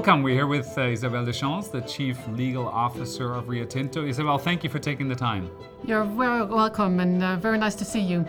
Welcome. 0.00 0.22
We're 0.22 0.34
here 0.34 0.46
with 0.46 0.78
uh, 0.78 0.84
Isabelle 0.84 1.26
Deschamps, 1.26 1.68
the 1.68 1.82
Chief 1.82 2.16
Legal 2.28 2.66
Officer 2.66 3.34
of 3.34 3.50
Rio 3.50 3.66
Tinto. 3.66 4.06
Isabelle, 4.06 4.38
thank 4.38 4.64
you 4.64 4.70
for 4.70 4.78
taking 4.78 5.08
the 5.08 5.14
time. 5.14 5.50
You're 5.84 6.04
very 6.04 6.42
welcome 6.42 7.00
and 7.00 7.22
uh, 7.22 7.36
very 7.36 7.58
nice 7.58 7.74
to 7.74 7.84
see 7.84 8.00
you. 8.00 8.24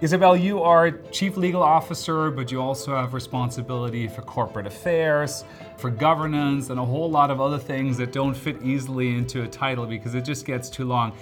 Isabelle, 0.00 0.36
you 0.36 0.62
are 0.62 0.92
Chief 1.10 1.36
Legal 1.36 1.64
Officer, 1.64 2.30
but 2.30 2.52
you 2.52 2.62
also 2.62 2.94
have 2.94 3.12
responsibility 3.12 4.06
for 4.06 4.22
corporate 4.22 4.68
affairs, 4.68 5.44
for 5.78 5.90
governance, 5.90 6.70
and 6.70 6.78
a 6.78 6.84
whole 6.84 7.10
lot 7.10 7.32
of 7.32 7.40
other 7.40 7.58
things 7.58 7.96
that 7.96 8.12
don't 8.12 8.32
fit 8.32 8.62
easily 8.62 9.16
into 9.16 9.42
a 9.42 9.48
title 9.48 9.84
because 9.84 10.14
it 10.14 10.24
just 10.24 10.46
gets 10.46 10.70
too 10.70 10.84
long. 10.84 11.12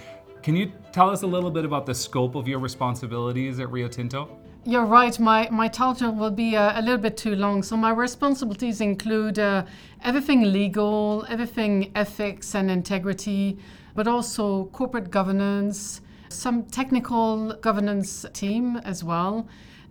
Can 0.42 0.54
you 0.54 0.70
tell 0.92 1.08
us 1.08 1.22
a 1.22 1.26
little 1.26 1.50
bit 1.50 1.64
about 1.64 1.86
the 1.86 1.94
scope 1.94 2.34
of 2.34 2.46
your 2.46 2.58
responsibilities 2.58 3.58
at 3.58 3.70
Rio 3.70 3.88
Tinto? 3.88 4.28
You're 4.66 4.86
right. 4.86 5.20
My 5.20 5.46
my 5.50 5.68
title 5.68 6.12
will 6.12 6.30
be 6.30 6.56
uh, 6.56 6.80
a 6.80 6.80
little 6.80 6.96
bit 6.96 7.18
too 7.18 7.36
long. 7.36 7.62
So 7.62 7.76
my 7.76 7.90
responsibilities 7.90 8.80
include 8.80 9.38
uh, 9.38 9.66
everything 10.02 10.40
legal, 10.52 11.26
everything 11.28 11.92
ethics 11.94 12.54
and 12.54 12.70
integrity, 12.70 13.58
but 13.94 14.08
also 14.08 14.64
corporate 14.72 15.10
governance, 15.10 16.00
some 16.30 16.62
technical 16.62 17.52
governance 17.60 18.24
team 18.32 18.78
as 18.78 19.04
well, 19.04 19.46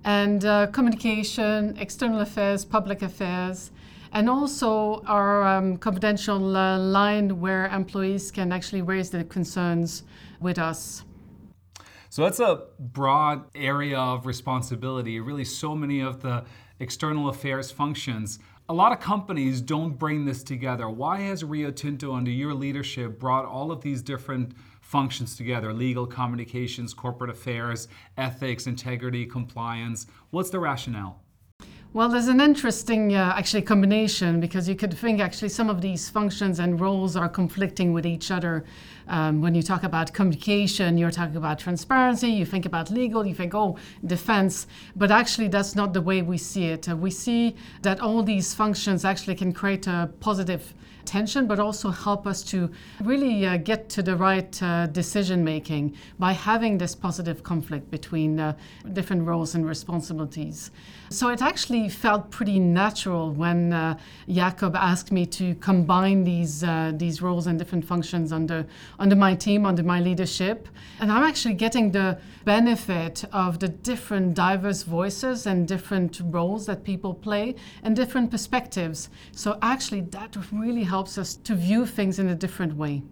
and 0.06 0.44
uh, 0.44 0.66
communication, 0.72 1.78
external 1.78 2.22
affairs, 2.22 2.66
public 2.66 3.04
affairs, 3.04 3.70
and 4.12 4.28
also 4.28 5.04
our 5.06 5.44
um, 5.44 5.78
confidential 5.78 6.58
uh, 6.58 6.80
line 6.80 7.40
where 7.40 7.68
employees 7.68 8.32
can 8.32 8.52
actually 8.52 8.82
raise 8.82 9.12
their 9.12 9.24
concerns 9.24 10.02
with 10.42 10.58
us. 10.58 11.04
So 12.14 12.22
that's 12.22 12.40
a 12.40 12.66
broad 12.78 13.46
area 13.56 13.98
of 13.98 14.28
responsibility. 14.28 15.20
Really, 15.20 15.44
so 15.44 15.74
many 15.74 16.02
of 16.02 16.22
the 16.22 16.46
external 16.80 17.30
affairs 17.30 17.72
functions. 17.72 18.38
A 18.70 18.74
lot 18.74 18.92
of 18.92 19.00
companies 19.00 19.62
don't 19.62 19.98
bring 19.98 20.24
this 20.24 20.44
together. 20.44 20.88
Why 20.92 21.22
has 21.22 21.44
Rio 21.44 21.72
Tinto, 21.72 22.14
under 22.14 22.30
your 22.30 22.54
leadership, 22.54 23.20
brought 23.20 23.46
all 23.46 23.72
of 23.72 23.82
these 23.82 24.04
different 24.04 24.54
functions 24.82 25.36
together 25.36 25.74
legal, 25.74 26.06
communications, 26.06 26.94
corporate 26.94 27.32
affairs, 27.32 27.88
ethics, 28.16 28.68
integrity, 28.68 29.26
compliance? 29.26 30.06
What's 30.30 30.52
the 30.52 30.60
rationale? 30.60 31.23
Well, 31.96 32.10
there's 32.10 32.28
an 32.28 32.42
interesting 32.42 33.14
uh, 33.14 33.36
actually 33.38 33.62
combination 33.62 34.40
because 34.40 34.68
you 34.68 34.76
could 34.76 34.98
think 34.98 35.20
actually 35.20 35.50
some 35.50 35.70
of 35.70 35.80
these 35.80 36.10
functions 36.10 36.58
and 36.58 36.82
roles 36.82 37.16
are 37.16 37.30
conflicting 37.30 37.94
with 37.94 38.04
each 38.04 38.32
other. 38.32 38.66
Um, 39.08 39.44
when 39.44 39.54
you 39.54 39.62
talk 39.62 39.84
about 39.84 40.12
communication, 40.12 40.98
you're 40.98 41.12
talking 41.12 41.36
about 41.36 41.60
transparency, 41.60 42.32
you 42.32 42.48
think 42.48 42.66
about 42.66 42.90
legal, 42.90 43.28
you 43.28 43.36
think, 43.36 43.54
oh, 43.54 43.78
defense, 44.04 44.66
but 44.96 45.12
actually 45.12 45.50
that's 45.50 45.76
not 45.76 45.94
the 45.94 46.02
way 46.02 46.24
we 46.24 46.40
see 46.40 46.66
it. 46.66 46.90
Uh, 46.90 46.96
we 46.96 47.12
see 47.12 47.56
that 47.84 48.00
all 48.00 48.24
these 48.24 48.56
functions 48.56 49.06
actually 49.06 49.36
can 49.36 49.54
create 49.54 49.86
a 49.86 50.10
positive 50.20 50.74
tension, 51.06 51.48
but 51.48 51.60
also 51.60 51.90
help 51.90 52.26
us 52.26 52.42
to 52.44 52.72
really 53.04 53.46
uh, 53.46 53.58
get 53.58 53.90
to 53.90 54.02
the 54.02 54.16
right 54.16 54.64
uh, 54.64 54.88
decision 54.88 55.44
making 55.44 55.96
by 56.18 56.32
having 56.32 56.78
this 56.78 56.96
positive 56.96 57.44
conflict 57.44 57.92
between 57.92 58.40
uh, 58.40 58.56
different 58.94 59.28
roles 59.28 59.56
and 59.56 59.68
responsibilities. 59.68 60.72
So 61.14 61.30
it 61.30 61.44
actually 61.44 61.90
felt 61.90 62.32
pretty 62.32 62.58
natural 62.58 63.32
when 63.32 63.72
uh, 63.72 64.00
Jakob 64.28 64.76
asked 64.76 65.12
me 65.12 65.28
to 65.28 65.54
combine 65.56 66.24
these 66.24 66.64
uh, 66.64 66.92
these 66.96 67.22
roles 67.22 67.46
and 67.46 67.60
different 67.60 67.86
functions 67.86 68.32
under 68.32 68.66
under 68.98 69.16
my 69.16 69.36
team, 69.36 69.64
under 69.64 69.84
my 69.84 70.00
leadership, 70.00 70.68
and 71.00 71.12
I'm 71.12 71.22
actually 71.22 71.54
getting 71.54 71.92
the 71.92 72.18
benefit 72.46 73.26
of 73.32 73.60
the 73.60 73.68
different 73.68 74.34
diverse 74.34 74.82
voices 74.82 75.46
and 75.46 75.68
different 75.68 76.20
roles 76.32 76.66
that 76.66 76.84
people 76.84 77.14
play 77.14 77.54
and 77.84 77.96
different 77.96 78.32
perspectives. 78.32 79.12
So 79.34 79.60
actually, 79.62 80.02
that 80.18 80.36
really 80.52 80.84
helps 80.84 81.20
us 81.20 81.36
to 81.48 81.54
view 81.54 81.86
things 81.86 82.18
in 82.18 82.30
a 82.30 82.36
different 82.36 82.76
way. 82.76 83.04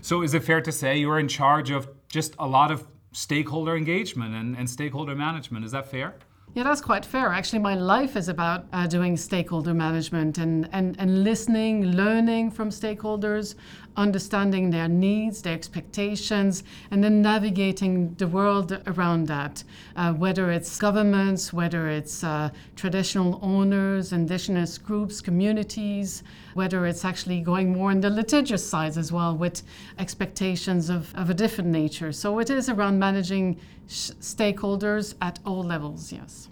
So, 0.00 0.22
is 0.22 0.32
it 0.32 0.42
fair 0.42 0.62
to 0.62 0.72
say 0.72 0.96
you're 0.96 1.20
in 1.20 1.28
charge 1.28 1.70
of 1.70 1.86
just 2.08 2.34
a 2.38 2.48
lot 2.48 2.70
of 2.70 2.86
stakeholder 3.12 3.76
engagement 3.76 4.34
and, 4.34 4.56
and 4.56 4.70
stakeholder 4.70 5.14
management? 5.14 5.66
Is 5.66 5.72
that 5.72 5.90
fair? 5.90 6.14
Yeah, 6.54 6.64
that's 6.64 6.82
quite 6.82 7.06
fair. 7.06 7.28
Actually, 7.28 7.60
my 7.60 7.74
life 7.74 8.14
is 8.14 8.28
about 8.28 8.66
uh, 8.74 8.86
doing 8.86 9.16
stakeholder 9.16 9.72
management 9.72 10.36
and, 10.36 10.68
and, 10.72 10.96
and 10.98 11.24
listening, 11.24 11.92
learning 11.92 12.50
from 12.50 12.68
stakeholders, 12.68 13.54
understanding 13.96 14.70
their 14.70 14.88
needs, 14.88 15.42
their 15.42 15.54
expectations, 15.54 16.64
and 16.90 17.02
then 17.02 17.22
navigating 17.22 18.14
the 18.14 18.26
world 18.26 18.80
around 18.86 19.26
that, 19.28 19.64
uh, 19.96 20.12
whether 20.12 20.50
it's 20.50 20.78
governments, 20.78 21.52
whether 21.52 21.88
it's 21.88 22.24
uh, 22.24 22.50
traditional 22.76 23.38
owners, 23.42 24.12
indigenous 24.12 24.78
groups, 24.78 25.20
communities, 25.20 26.22
whether 26.54 26.86
it's 26.86 27.04
actually 27.04 27.40
going 27.40 27.72
more 27.72 27.90
in 27.90 28.00
the 28.00 28.10
litigious 28.10 28.66
sides 28.68 28.98
as 28.98 29.12
well 29.12 29.36
with 29.36 29.62
expectations 29.98 30.90
of, 30.90 31.14
of 31.14 31.30
a 31.30 31.34
different 31.34 31.70
nature. 31.70 32.12
So 32.12 32.38
it 32.38 32.50
is 32.50 32.68
around 32.68 32.98
managing 32.98 33.60
stakeholders 33.88 35.14
at 35.20 35.38
all 35.44 35.62
levels, 35.62 36.12
yes. 36.12 36.48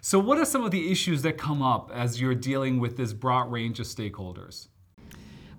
So, 0.00 0.18
what 0.18 0.36
are 0.36 0.44
some 0.44 0.62
of 0.62 0.70
the 0.70 0.92
issues 0.92 1.22
that 1.22 1.38
come 1.38 1.62
up 1.62 1.90
as 1.94 2.20
you're 2.20 2.34
dealing 2.34 2.78
with 2.78 2.98
this 2.98 3.14
broad 3.14 3.50
range 3.50 3.80
of 3.80 3.86
stakeholders? 3.86 4.68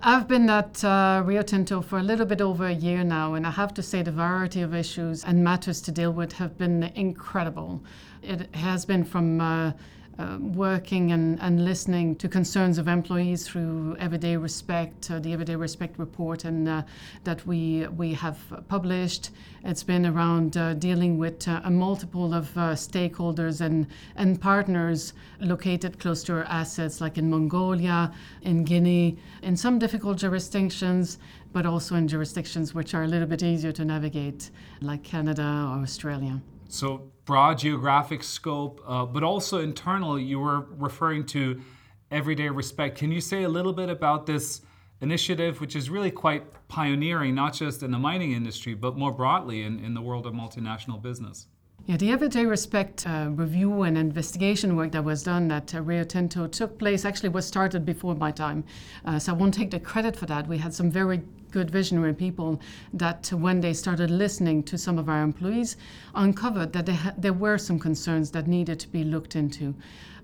I've 0.01 0.27
been 0.27 0.49
at 0.49 0.83
uh, 0.83 1.23
Rio 1.25 1.41
Tinto 1.41 1.81
for 1.81 1.97
a 1.97 2.03
little 2.03 2.25
bit 2.25 2.41
over 2.41 2.67
a 2.67 2.73
year 2.73 3.03
now, 3.03 3.33
and 3.33 3.47
I 3.47 3.51
have 3.51 3.73
to 3.75 3.81
say 3.81 4.01
the 4.03 4.11
variety 4.11 4.61
of 4.61 4.75
issues 4.75 5.23
and 5.23 5.43
matters 5.43 5.81
to 5.81 5.91
deal 5.91 6.11
with 6.11 6.33
have 6.33 6.57
been 6.57 6.83
incredible. 6.95 7.81
It 8.21 8.53
has 8.55 8.85
been 8.85 9.03
from 9.03 9.41
uh, 9.41 9.71
uh, 10.17 10.37
working 10.39 11.11
and, 11.11 11.39
and 11.41 11.65
listening 11.65 12.15
to 12.15 12.29
concerns 12.29 12.77
of 12.77 12.87
employees 12.87 13.47
through 13.47 13.97
Everyday 13.99 14.37
Respect, 14.37 15.11
uh, 15.11 15.19
the 15.19 15.33
Everyday 15.33 15.55
Respect 15.55 15.99
report, 15.99 16.45
and 16.45 16.69
uh, 16.69 16.83
that 17.23 17.45
we 17.45 17.87
we 17.87 18.13
have 18.13 18.39
published. 18.67 19.31
It's 19.63 19.83
been 19.83 20.05
around 20.05 20.55
uh, 20.57 20.73
dealing 20.75 21.17
with 21.17 21.47
uh, 21.47 21.61
a 21.63 21.69
multiple 21.69 22.33
of 22.33 22.45
stakeholders 22.53 23.61
and 23.61 23.87
and 24.15 24.39
partners 24.39 25.13
located 25.41 25.99
close 25.99 26.23
to 26.23 26.33
our 26.33 26.43
assets, 26.45 27.01
like 27.01 27.17
in 27.17 27.29
Mongolia, 27.29 28.13
in 28.41 28.63
Guinea, 28.63 29.17
in 29.43 29.57
some 29.57 29.79
difficult 29.79 30.17
jurisdictions, 30.17 31.17
but 31.51 31.65
also 31.65 31.95
in 31.95 32.07
jurisdictions 32.07 32.73
which 32.73 32.93
are 32.93 33.03
a 33.03 33.07
little 33.07 33.27
bit 33.27 33.43
easier 33.43 33.71
to 33.73 33.83
navigate, 33.83 34.49
like 34.81 35.03
Canada 35.03 35.43
or 35.71 35.81
Australia. 35.81 36.41
So 36.75 37.09
broad 37.23 37.59
geographic 37.59 38.21
scope, 38.21 38.81
uh, 38.85 39.05
but 39.05 39.23
also 39.23 39.59
internal. 39.59 40.19
You 40.19 40.39
were 40.39 40.67
referring 40.77 41.25
to 41.27 41.61
everyday 42.11 42.49
respect. 42.49 42.97
Can 42.97 43.13
you 43.13 43.21
say 43.21 43.43
a 43.43 43.49
little 43.49 43.71
bit 43.71 43.89
about 43.89 44.25
this 44.25 44.61
initiative, 44.99 45.61
which 45.61 45.73
is 45.73 45.89
really 45.89 46.11
quite 46.11 46.43
pioneering, 46.67 47.33
not 47.33 47.53
just 47.53 47.81
in 47.81 47.91
the 47.91 47.97
mining 47.97 48.33
industry, 48.33 48.73
but 48.73 48.97
more 48.97 49.13
broadly 49.13 49.63
in, 49.63 49.79
in 49.79 49.93
the 49.93 50.01
world 50.01 50.25
of 50.25 50.33
multinational 50.33 51.01
business? 51.01 51.47
Yeah, 51.85 51.97
the 51.97 52.11
Everyday 52.11 52.45
Respect 52.45 53.05
uh, 53.07 53.27
review 53.29 53.83
and 53.83 53.97
investigation 53.97 54.75
work 54.75 54.91
that 54.93 55.03
was 55.03 55.23
done 55.23 55.51
at 55.51 55.73
uh, 55.75 55.81
Rio 55.81 56.03
Tinto 56.03 56.47
took 56.47 56.79
place, 56.79 57.05
actually 57.05 57.29
was 57.29 57.45
started 57.45 57.85
before 57.85 58.15
my 58.15 58.31
time. 58.31 58.63
Uh, 59.05 59.19
so 59.19 59.33
I 59.33 59.35
won't 59.35 59.53
take 59.53 59.71
the 59.71 59.79
credit 59.79 60.15
for 60.15 60.25
that. 60.25 60.47
We 60.47 60.57
had 60.57 60.73
some 60.73 60.89
very 60.89 61.21
good 61.51 61.71
visionary 61.71 62.13
people 62.13 62.59
that 62.93 63.27
when 63.33 63.61
they 63.61 63.73
started 63.73 64.09
listening 64.09 64.63
to 64.63 64.77
some 64.77 64.97
of 64.97 65.09
our 65.09 65.21
employees, 65.21 65.77
uncovered 66.13 66.73
that 66.73 66.89
ha- 66.89 67.13
there 67.17 67.33
were 67.33 67.57
some 67.57 67.79
concerns 67.79 68.31
that 68.31 68.47
needed 68.47 68.79
to 68.79 68.87
be 68.87 69.03
looked 69.03 69.35
into. 69.35 69.75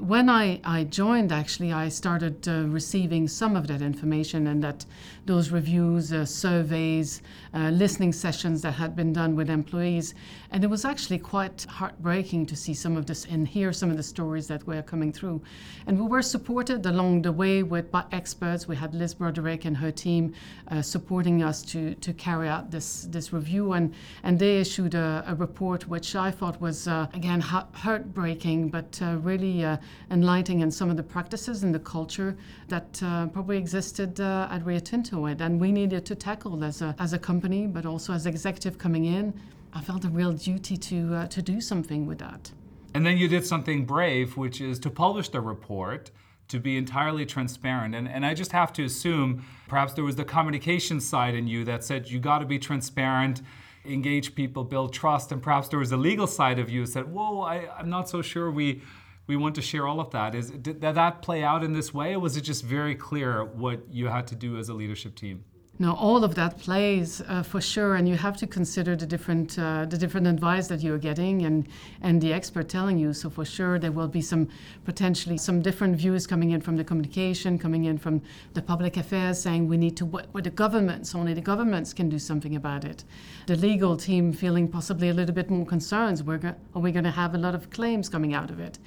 When 0.01 0.29
I, 0.29 0.59
I 0.63 0.85
joined, 0.85 1.31
actually, 1.31 1.71
I 1.71 1.89
started 1.89 2.47
uh, 2.47 2.63
receiving 2.63 3.27
some 3.27 3.55
of 3.55 3.67
that 3.67 3.83
information 3.83 4.47
and 4.47 4.63
that 4.63 4.83
those 5.27 5.51
reviews, 5.51 6.11
uh, 6.11 6.25
surveys, 6.25 7.21
uh, 7.53 7.69
listening 7.69 8.11
sessions 8.11 8.63
that 8.63 8.71
had 8.71 8.95
been 8.95 9.13
done 9.13 9.35
with 9.35 9.47
employees. 9.47 10.15
And 10.49 10.63
it 10.63 10.71
was 10.71 10.85
actually 10.85 11.19
quite 11.19 11.67
heartbreaking 11.69 12.47
to 12.47 12.55
see 12.55 12.73
some 12.73 12.97
of 12.97 13.05
this 13.05 13.25
and 13.25 13.47
hear 13.47 13.71
some 13.71 13.91
of 13.91 13.97
the 13.97 14.01
stories 14.01 14.47
that 14.47 14.65
were 14.65 14.81
coming 14.81 15.13
through. 15.13 15.39
And 15.85 15.99
we 15.99 16.07
were 16.07 16.23
supported 16.23 16.83
along 16.87 17.21
the 17.21 17.31
way 17.31 17.61
with 17.61 17.85
experts. 18.11 18.67
We 18.67 18.77
had 18.77 18.95
Liz 18.95 19.13
Broderick 19.13 19.65
and 19.65 19.77
her 19.77 19.91
team 19.91 20.33
uh, 20.69 20.81
supporting 20.81 21.20
supporting 21.21 21.43
us 21.43 21.61
to, 21.61 21.93
to 21.95 22.13
carry 22.13 22.47
out 22.47 22.71
this, 22.71 23.07
this 23.11 23.31
review. 23.31 23.73
And, 23.73 23.93
and 24.23 24.39
they 24.39 24.57
issued 24.57 24.95
a, 24.95 25.23
a 25.27 25.35
report 25.35 25.87
which 25.87 26.15
I 26.15 26.31
thought 26.31 26.59
was, 26.59 26.87
uh, 26.87 27.07
again, 27.13 27.41
heartbreaking, 27.41 28.69
but 28.69 28.99
uh, 29.03 29.17
really 29.21 29.63
uh, 29.63 29.77
enlightening 30.09 30.61
in 30.61 30.71
some 30.71 30.89
of 30.89 30.97
the 30.97 31.03
practices 31.03 31.63
and 31.63 31.75
the 31.75 31.79
culture 31.79 32.35
that 32.69 33.03
uh, 33.03 33.27
probably 33.27 33.57
existed 33.57 34.19
uh, 34.19 34.47
at 34.49 34.65
Rio 34.65 34.79
Tinto. 34.79 35.25
And 35.25 35.61
we 35.61 35.71
needed 35.71 36.05
to 36.07 36.15
tackle 36.15 36.63
as 36.63 36.81
a, 36.81 36.95
as 36.97 37.13
a 37.13 37.19
company, 37.19 37.67
but 37.67 37.85
also 37.85 38.13
as 38.13 38.25
executive 38.25 38.79
coming 38.79 39.05
in. 39.05 39.33
I 39.73 39.81
felt 39.81 40.03
a 40.05 40.09
real 40.09 40.33
duty 40.33 40.75
to, 40.75 41.27
to 41.27 41.41
do 41.41 41.61
something 41.61 42.07
with 42.07 42.17
that. 42.17 42.51
And 42.95 43.05
then 43.05 43.17
you 43.17 43.27
did 43.27 43.45
something 43.45 43.85
brave, 43.85 44.37
which 44.37 44.59
is 44.59 44.79
to 44.79 44.89
publish 44.89 45.29
the 45.29 45.39
report 45.39 46.11
to 46.51 46.59
be 46.59 46.77
entirely 46.77 47.25
transparent. 47.25 47.95
And, 47.95 48.07
and 48.07 48.25
I 48.25 48.33
just 48.33 48.51
have 48.51 48.71
to 48.73 48.83
assume 48.83 49.43
perhaps 49.67 49.93
there 49.93 50.03
was 50.03 50.15
the 50.15 50.25
communication 50.25 50.99
side 50.99 51.33
in 51.33 51.47
you 51.47 51.65
that 51.65 51.83
said 51.83 52.09
you 52.09 52.19
got 52.19 52.39
to 52.39 52.45
be 52.45 52.59
transparent, 52.59 53.41
engage 53.85 54.35
people, 54.35 54.63
build 54.63 54.93
trust. 54.93 55.31
And 55.31 55.41
perhaps 55.41 55.69
there 55.69 55.79
was 55.79 55.91
a 55.91 55.97
legal 55.97 56.27
side 56.27 56.59
of 56.59 56.69
you 56.69 56.85
that 56.85 56.91
said, 56.91 57.11
whoa, 57.11 57.41
I, 57.41 57.67
I'm 57.77 57.89
not 57.89 58.09
so 58.09 58.21
sure 58.21 58.51
we, 58.51 58.81
we 59.27 59.37
want 59.37 59.55
to 59.55 59.61
share 59.61 59.87
all 59.87 59.99
of 59.99 60.11
that. 60.11 60.35
Is 60.35 60.51
did 60.51 60.81
that 60.81 61.21
play 61.21 61.43
out 61.43 61.63
in 61.63 61.73
this 61.73 61.93
way, 61.93 62.13
or 62.13 62.19
was 62.19 62.35
it 62.35 62.41
just 62.41 62.63
very 62.63 62.95
clear 62.95 63.45
what 63.45 63.79
you 63.89 64.07
had 64.07 64.27
to 64.27 64.35
do 64.35 64.57
as 64.57 64.69
a 64.69 64.73
leadership 64.73 65.15
team? 65.15 65.45
Now, 65.79 65.95
all 65.95 66.23
of 66.23 66.35
that 66.35 66.59
plays 66.59 67.21
uh, 67.21 67.41
for 67.41 67.59
sure, 67.59 67.95
and 67.95 68.07
you 68.07 68.15
have 68.15 68.37
to 68.37 68.45
consider 68.45 68.95
the 68.95 69.07
different 69.07 69.57
uh, 69.57 69.85
the 69.85 69.97
different 69.97 70.27
advice 70.27 70.67
that 70.67 70.81
you're 70.81 70.99
getting 70.99 71.43
and 71.43 71.67
and 72.01 72.21
the 72.21 72.33
expert 72.33 72.69
telling 72.69 72.99
you. 72.99 73.13
So 73.13 73.31
for 73.31 73.45
sure, 73.45 73.79
there 73.79 73.91
will 73.91 74.07
be 74.07 74.21
some 74.21 74.47
potentially 74.85 75.37
some 75.39 75.61
different 75.61 75.95
views 75.95 76.27
coming 76.27 76.51
in 76.51 76.61
from 76.61 76.77
the 76.77 76.83
communication, 76.83 77.57
coming 77.57 77.85
in 77.85 77.97
from 77.97 78.21
the 78.53 78.61
public 78.61 78.95
affairs, 78.95 79.41
saying 79.41 79.67
we 79.67 79.77
need 79.77 79.97
to 79.97 80.05
what, 80.05 80.27
what 80.33 80.43
the 80.43 80.51
governments 80.51 81.15
only 81.15 81.33
the 81.33 81.41
governments 81.41 81.93
can 81.93 82.09
do 82.09 82.19
something 82.19 82.55
about 82.55 82.85
it. 82.85 83.03
The 83.47 83.55
legal 83.55 83.97
team 83.97 84.33
feeling 84.33 84.67
possibly 84.67 85.09
a 85.09 85.13
little 85.13 85.33
bit 85.33 85.49
more 85.49 85.65
concerns. 85.65 86.21
We're 86.21 86.37
go- 86.37 86.55
are 86.75 86.81
we 86.81 86.91
going 86.91 87.05
to 87.05 87.11
have 87.11 87.33
a 87.33 87.39
lot 87.39 87.55
of 87.55 87.71
claims 87.71 88.07
coming 88.07 88.35
out 88.35 88.51
of 88.51 88.59
it? 88.59 88.77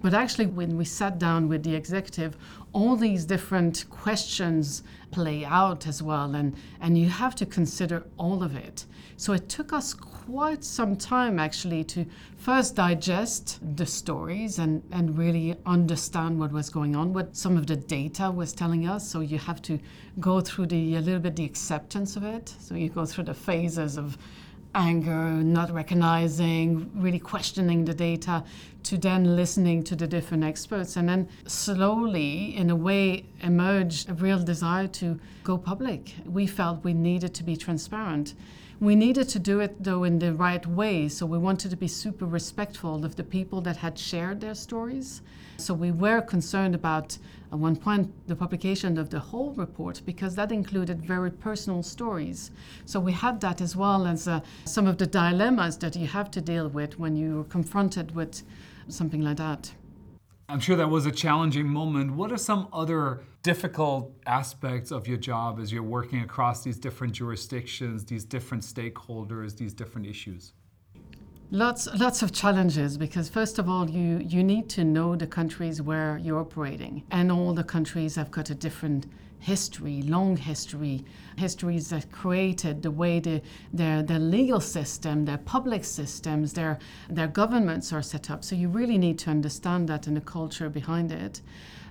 But 0.00 0.14
actually, 0.14 0.46
when 0.46 0.76
we 0.76 0.84
sat 0.84 1.18
down 1.18 1.48
with 1.48 1.64
the 1.64 1.74
executive, 1.74 2.36
all 2.72 2.94
these 2.94 3.24
different 3.24 3.84
questions 3.90 4.82
play 5.10 5.44
out 5.44 5.86
as 5.86 6.02
well, 6.02 6.34
and, 6.34 6.54
and 6.80 6.96
you 6.96 7.08
have 7.08 7.34
to 7.36 7.46
consider 7.46 8.04
all 8.16 8.42
of 8.42 8.54
it. 8.54 8.84
So 9.16 9.32
it 9.32 9.48
took 9.48 9.72
us 9.72 9.94
quite 9.94 10.62
some 10.62 10.94
time 10.94 11.40
actually 11.40 11.82
to 11.84 12.06
first 12.36 12.76
digest 12.76 13.58
the 13.76 13.86
stories 13.86 14.58
and, 14.58 14.82
and 14.92 15.18
really 15.18 15.56
understand 15.66 16.38
what 16.38 16.52
was 16.52 16.70
going 16.70 16.94
on, 16.94 17.12
what 17.12 17.34
some 17.34 17.56
of 17.56 17.66
the 17.66 17.76
data 17.76 18.30
was 18.30 18.52
telling 18.52 18.86
us. 18.86 19.08
So 19.08 19.20
you 19.20 19.38
have 19.38 19.60
to 19.62 19.80
go 20.20 20.40
through 20.40 20.66
the 20.66 20.96
a 20.96 21.00
little 21.00 21.20
bit 21.20 21.34
the 21.34 21.44
acceptance 21.44 22.14
of 22.14 22.22
it. 22.22 22.54
So 22.60 22.74
you 22.74 22.88
go 22.90 23.06
through 23.06 23.24
the 23.24 23.34
phases 23.34 23.96
of 23.96 24.18
anger, 24.74 25.30
not 25.42 25.70
recognizing, 25.70 26.90
really 26.94 27.18
questioning 27.18 27.84
the 27.84 27.94
data, 27.94 28.44
to 28.84 28.96
then 28.96 29.36
listening 29.36 29.82
to 29.84 29.96
the 29.96 30.06
different 30.06 30.44
experts. 30.44 30.96
And 30.96 31.08
then 31.08 31.28
slowly, 31.46 32.56
in 32.56 32.70
a 32.70 32.76
way, 32.76 33.26
emerged 33.42 34.08
a 34.08 34.14
real 34.14 34.42
desire 34.42 34.86
to 34.88 35.18
go 35.44 35.58
public. 35.58 36.14
We 36.26 36.46
felt 36.46 36.84
we 36.84 36.94
needed 36.94 37.34
to 37.34 37.44
be 37.44 37.56
transparent. 37.56 38.34
We 38.80 38.94
needed 38.94 39.28
to 39.30 39.40
do 39.40 39.58
it, 39.58 39.82
though, 39.82 40.04
in 40.04 40.20
the 40.20 40.32
right 40.32 40.64
way. 40.64 41.08
So 41.08 41.26
we 41.26 41.36
wanted 41.36 41.70
to 41.72 41.76
be 41.76 41.88
super 41.88 42.26
respectful 42.26 43.04
of 43.04 43.16
the 43.16 43.24
people 43.24 43.60
that 43.62 43.78
had 43.78 43.98
shared 43.98 44.40
their 44.40 44.54
stories. 44.54 45.20
So 45.56 45.74
we 45.74 45.90
were 45.90 46.20
concerned 46.20 46.76
about, 46.76 47.18
at 47.50 47.58
one 47.58 47.74
point, 47.74 48.12
the 48.28 48.36
publication 48.36 48.96
of 48.96 49.10
the 49.10 49.18
whole 49.18 49.52
report 49.54 50.02
because 50.06 50.36
that 50.36 50.52
included 50.52 51.04
very 51.04 51.32
personal 51.32 51.82
stories. 51.82 52.52
So 52.84 53.00
we 53.00 53.10
had 53.10 53.40
that 53.40 53.60
as 53.60 53.74
well 53.74 54.06
as 54.06 54.28
uh, 54.28 54.42
some 54.64 54.86
of 54.86 54.98
the 54.98 55.08
dilemmas 55.08 55.76
that 55.78 55.96
you 55.96 56.06
have 56.06 56.30
to 56.30 56.40
deal 56.40 56.68
with 56.68 57.00
when 57.00 57.16
you're 57.16 57.44
confronted 57.44 58.14
with 58.14 58.44
something 58.86 59.22
like 59.22 59.38
that. 59.38 59.72
I'm 60.48 60.60
sure 60.60 60.76
that 60.76 60.88
was 60.88 61.04
a 61.04 61.10
challenging 61.12 61.66
moment. 61.66 62.12
What 62.12 62.30
are 62.30 62.38
some 62.38 62.68
other 62.72 63.24
difficult 63.48 64.12
aspects 64.26 64.90
of 64.90 65.08
your 65.08 65.16
job 65.16 65.58
as 65.58 65.72
you're 65.72 65.90
working 65.98 66.20
across 66.20 66.62
these 66.62 66.78
different 66.78 67.14
jurisdictions, 67.14 68.04
these 68.04 68.26
different 68.26 68.62
stakeholders, 68.62 69.56
these 69.56 69.72
different 69.72 70.06
issues? 70.06 70.52
Lots, 71.50 71.88
lots 71.98 72.20
of 72.20 72.30
challenges 72.30 72.98
because 72.98 73.30
first 73.30 73.58
of 73.58 73.66
all, 73.66 73.88
you 73.88 74.10
you 74.34 74.44
need 74.44 74.68
to 74.76 74.84
know 74.84 75.16
the 75.16 75.26
countries 75.26 75.80
where 75.80 76.18
you're 76.22 76.42
operating, 76.46 76.94
and 77.10 77.32
all 77.32 77.54
the 77.54 77.64
countries 77.64 78.16
have 78.16 78.30
got 78.30 78.50
a 78.50 78.54
different 78.66 79.06
history, 79.40 80.02
long 80.02 80.36
history, 80.36 81.04
histories 81.36 81.88
that 81.88 82.12
created 82.12 82.82
the 82.82 82.90
way 82.90 83.20
the, 83.20 83.40
their, 83.72 84.02
their 84.02 84.18
legal 84.18 84.60
system, 84.60 85.24
their 85.24 85.38
public 85.38 85.84
systems, 85.84 86.52
their, 86.52 86.78
their 87.08 87.28
governments 87.28 87.92
are 87.92 88.02
set 88.02 88.30
up. 88.30 88.44
So 88.44 88.56
you 88.56 88.68
really 88.68 88.98
need 88.98 89.18
to 89.20 89.30
understand 89.30 89.88
that 89.88 90.06
and 90.08 90.16
the 90.16 90.20
culture 90.20 90.68
behind 90.68 91.12
it. 91.12 91.40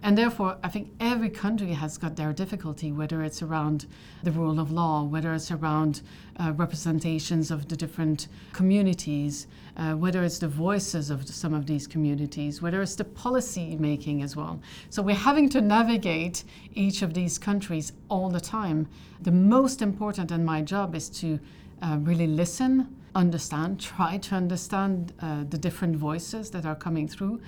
And 0.04 0.18
therefore, 0.18 0.58
I 0.64 0.70
think 0.70 0.92
every 1.00 1.30
country 1.30 1.74
has 1.74 1.98
got 1.98 2.16
their 2.16 2.34
difficulty, 2.34 2.92
whether 2.92 3.24
it's 3.24 3.42
around 3.42 3.88
the 4.24 4.32
rule 4.32 4.60
of 4.60 4.72
law, 4.72 5.04
whether 5.04 5.34
it's 5.34 5.52
around 5.52 6.02
uh, 6.40 6.54
representations 6.56 7.52
of 7.52 7.68
the 7.68 7.76
different 7.76 8.28
communities, 8.54 9.48
uh, 9.76 9.94
whether 9.94 10.24
it's 10.24 10.40
the 10.40 10.48
voices 10.48 11.10
of 11.10 11.28
some 11.28 11.54
of 11.54 11.66
these 11.66 11.88
communities, 11.88 12.62
whether 12.62 12.82
it's 12.82 12.96
the 12.96 13.04
policy 13.04 13.76
making 13.78 14.22
as 14.22 14.36
well. 14.36 14.60
So 14.90 15.02
we're 15.02 15.16
having 15.16 15.50
to 15.50 15.62
navigate 15.62 16.44
each 16.74 17.02
of 17.02 17.14
these 17.14 17.38
countries 17.38 17.94
all 18.10 18.30
the 18.30 18.42
time. 18.42 18.88
The 19.22 19.32
most 19.32 19.82
important 19.82 20.32
in 20.32 20.46
my 20.46 20.62
job 20.62 20.96
is 20.96 21.10
to 21.22 21.40
uh, 21.82 21.98
really 22.02 22.28
listen, 22.28 22.96
understand, 23.16 23.80
try 23.80 24.18
to 24.18 24.36
understand 24.36 25.14
uh, 25.22 25.44
the 25.50 25.58
different 25.58 25.96
voices 25.96 26.52
that 26.52 26.66
are 26.66 26.76
coming 26.76 27.08
through, 27.08 27.42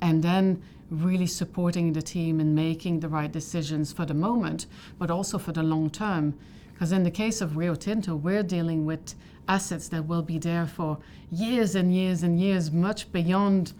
and 0.00 0.22
then 0.22 0.62
really 0.90 1.26
supporting 1.26 1.92
the 1.92 2.02
team 2.02 2.40
in 2.40 2.54
making 2.54 3.00
the 3.00 3.08
right 3.08 3.30
decisions 3.30 3.92
for 3.92 4.04
the 4.04 4.14
moment, 4.14 4.66
but 4.98 5.10
also 5.10 5.38
for 5.38 5.52
the 5.52 5.62
long 5.62 5.88
term. 5.90 6.34
Because 6.72 6.92
in 6.92 7.02
the 7.02 7.10
case 7.10 7.40
of 7.40 7.56
Rio 7.56 7.74
Tinto, 7.74 8.16
we're 8.16 8.42
dealing 8.42 8.86
with 8.86 9.14
assets 9.48 9.88
that 9.88 10.06
will 10.06 10.22
be 10.22 10.38
there 10.38 10.66
for 10.66 10.98
years 11.30 11.74
and 11.74 11.94
years 11.94 12.22
and 12.22 12.40
years, 12.40 12.70
much 12.70 13.12
beyond 13.12 13.72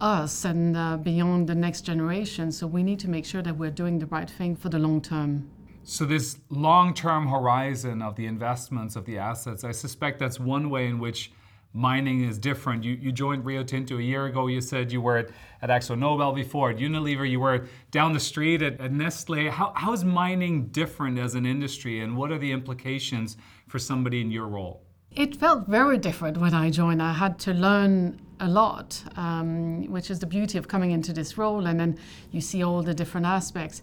us 0.00 0.44
and 0.44 0.76
uh, 0.76 0.96
beyond 0.96 1.48
the 1.48 1.54
next 1.54 1.82
generation. 1.82 2.52
So 2.52 2.66
we 2.66 2.82
need 2.82 2.98
to 3.00 3.08
make 3.08 3.24
sure 3.24 3.42
that 3.42 3.56
we're 3.56 3.70
doing 3.70 3.98
the 3.98 4.06
right 4.06 4.28
thing 4.28 4.56
for 4.56 4.68
the 4.68 4.78
long 4.78 5.00
term. 5.00 5.48
So, 5.84 6.04
this 6.04 6.38
long 6.50 6.92
term 6.92 7.28
horizon 7.28 8.02
of 8.02 8.14
the 8.14 8.26
investments 8.26 8.94
of 8.94 9.06
the 9.06 9.16
assets, 9.16 9.64
I 9.64 9.72
suspect 9.72 10.18
that's 10.18 10.38
one 10.38 10.68
way 10.68 10.86
in 10.86 10.98
which 10.98 11.32
mining 11.78 12.24
is 12.24 12.38
different. 12.38 12.82
You, 12.82 12.94
you 12.94 13.12
joined 13.12 13.44
Rio 13.44 13.62
Tinto 13.62 13.98
a 13.98 14.02
year 14.02 14.26
ago. 14.26 14.48
You 14.48 14.60
said 14.60 14.90
you 14.90 15.00
were 15.00 15.16
at, 15.16 15.30
at 15.62 15.90
Nobel 15.90 16.32
before, 16.32 16.70
at 16.70 16.78
Unilever. 16.78 17.28
You 17.28 17.40
were 17.40 17.66
down 17.90 18.12
the 18.12 18.20
street 18.20 18.60
at, 18.62 18.80
at 18.80 18.92
Nestle. 18.92 19.48
How, 19.48 19.72
how 19.76 19.92
is 19.92 20.04
mining 20.04 20.66
different 20.68 21.18
as 21.18 21.34
an 21.34 21.46
industry, 21.46 22.00
and 22.00 22.16
what 22.16 22.32
are 22.32 22.38
the 22.38 22.50
implications 22.50 23.36
for 23.68 23.78
somebody 23.78 24.20
in 24.20 24.30
your 24.30 24.48
role? 24.48 24.82
It 25.12 25.36
felt 25.36 25.66
very 25.66 25.98
different 25.98 26.36
when 26.36 26.52
I 26.52 26.70
joined. 26.70 27.02
I 27.02 27.12
had 27.12 27.38
to 27.40 27.54
learn 27.54 28.20
a 28.40 28.48
lot, 28.48 29.02
um, 29.16 29.90
which 29.90 30.10
is 30.10 30.18
the 30.18 30.26
beauty 30.26 30.58
of 30.58 30.68
coming 30.68 30.90
into 30.90 31.12
this 31.12 31.38
role, 31.38 31.66
and 31.66 31.78
then 31.78 31.98
you 32.30 32.40
see 32.40 32.62
all 32.62 32.82
the 32.82 32.94
different 32.94 33.26
aspects 33.26 33.82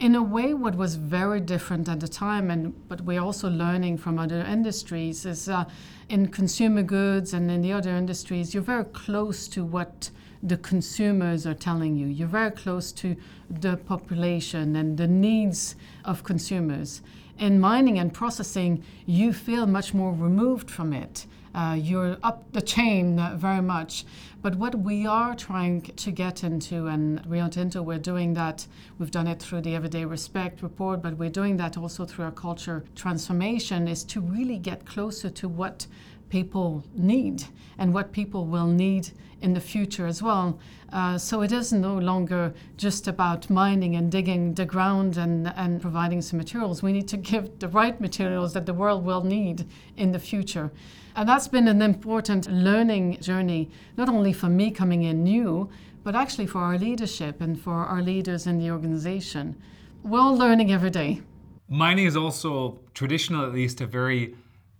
in 0.00 0.14
a 0.14 0.22
way, 0.22 0.54
what 0.54 0.76
was 0.76 0.94
very 0.94 1.40
different 1.40 1.86
at 1.86 2.00
the 2.00 2.08
time, 2.08 2.50
and 2.50 2.72
but 2.88 3.02
we're 3.02 3.20
also 3.20 3.50
learning 3.50 3.98
from 3.98 4.18
other 4.18 4.40
industries, 4.40 5.26
is 5.26 5.46
uh, 5.46 5.66
in 6.08 6.28
consumer 6.28 6.82
goods 6.82 7.34
and 7.34 7.50
in 7.50 7.60
the 7.60 7.72
other 7.72 7.90
industries, 7.90 8.54
you're 8.54 8.62
very 8.62 8.86
close 8.86 9.46
to 9.48 9.62
what 9.62 10.10
the 10.42 10.56
consumers 10.56 11.46
are 11.46 11.54
telling 11.54 11.96
you. 11.96 12.06
You're 12.06 12.28
very 12.28 12.50
close 12.50 12.92
to 12.92 13.14
the 13.50 13.76
population 13.76 14.74
and 14.74 14.96
the 14.96 15.06
needs 15.06 15.76
of 16.06 16.24
consumers. 16.24 17.02
In 17.38 17.60
mining 17.60 17.98
and 17.98 18.12
processing, 18.12 18.82
you 19.04 19.34
feel 19.34 19.66
much 19.66 19.92
more 19.92 20.12
removed 20.14 20.70
from 20.70 20.94
it. 20.94 21.26
Uh, 21.54 21.76
you're 21.78 22.16
up 22.22 22.50
the 22.52 22.62
chain 22.62 23.18
uh, 23.18 23.36
very 23.36 23.60
much. 23.60 24.04
But 24.42 24.56
what 24.56 24.74
we 24.74 25.06
are 25.06 25.34
trying 25.34 25.82
to 25.82 26.10
get 26.10 26.44
into, 26.44 26.86
and 26.86 27.20
Rio 27.26 27.48
Tinto, 27.48 27.82
we're 27.82 27.98
doing 27.98 28.32
that. 28.34 28.66
We've 28.98 29.10
done 29.10 29.26
it 29.26 29.38
through 29.38 29.60
the 29.60 29.74
Everyday 29.74 30.06
Respect 30.06 30.62
report, 30.62 31.02
but 31.02 31.18
we're 31.18 31.28
doing 31.28 31.58
that 31.58 31.76
also 31.76 32.06
through 32.06 32.24
our 32.24 32.30
culture 32.30 32.84
transformation, 32.94 33.86
is 33.86 34.02
to 34.04 34.20
really 34.22 34.56
get 34.56 34.86
closer 34.86 35.28
to 35.28 35.46
what 35.46 35.86
people 36.30 36.82
need 36.94 37.44
and 37.76 37.92
what 37.92 38.12
people 38.12 38.46
will 38.46 38.66
need 38.66 39.10
in 39.42 39.52
the 39.52 39.60
future 39.60 40.06
as 40.06 40.22
well. 40.22 40.58
Uh, 40.90 41.18
so 41.18 41.42
it 41.42 41.52
is 41.52 41.72
no 41.72 41.98
longer 41.98 42.54
just 42.76 43.08
about 43.08 43.50
mining 43.50 43.96
and 43.96 44.10
digging 44.10 44.54
the 44.54 44.64
ground 44.64 45.18
and, 45.18 45.52
and 45.56 45.82
providing 45.82 46.22
some 46.22 46.38
materials. 46.38 46.82
We 46.82 46.92
need 46.92 47.08
to 47.08 47.16
give 47.16 47.58
the 47.58 47.68
right 47.68 48.00
materials 48.00 48.54
that 48.54 48.64
the 48.64 48.74
world 48.74 49.04
will 49.04 49.22
need 49.22 49.66
in 49.96 50.12
the 50.12 50.18
future. 50.18 50.70
And 51.16 51.28
that's 51.28 51.48
been 51.48 51.68
an 51.68 51.82
important 51.82 52.50
learning 52.50 53.18
journey, 53.20 53.70
not 53.96 54.08
only 54.08 54.32
for 54.32 54.48
me 54.48 54.70
coming 54.70 55.02
in 55.02 55.24
new, 55.24 55.68
but 56.02 56.14
actually 56.14 56.46
for 56.46 56.58
our 56.58 56.78
leadership 56.78 57.40
and 57.40 57.60
for 57.60 57.74
our 57.74 58.02
leaders 58.02 58.46
in 58.46 58.58
the 58.58 58.70
organization. 58.70 59.56
We're 60.02 60.20
all 60.20 60.36
learning 60.36 60.72
every 60.72 60.90
day. 60.90 61.22
Mining 61.68 62.06
is 62.06 62.16
also, 62.16 62.80
traditional 62.94 63.44
at 63.44 63.52
least, 63.52 63.80
a 63.80 63.86
very 63.86 64.34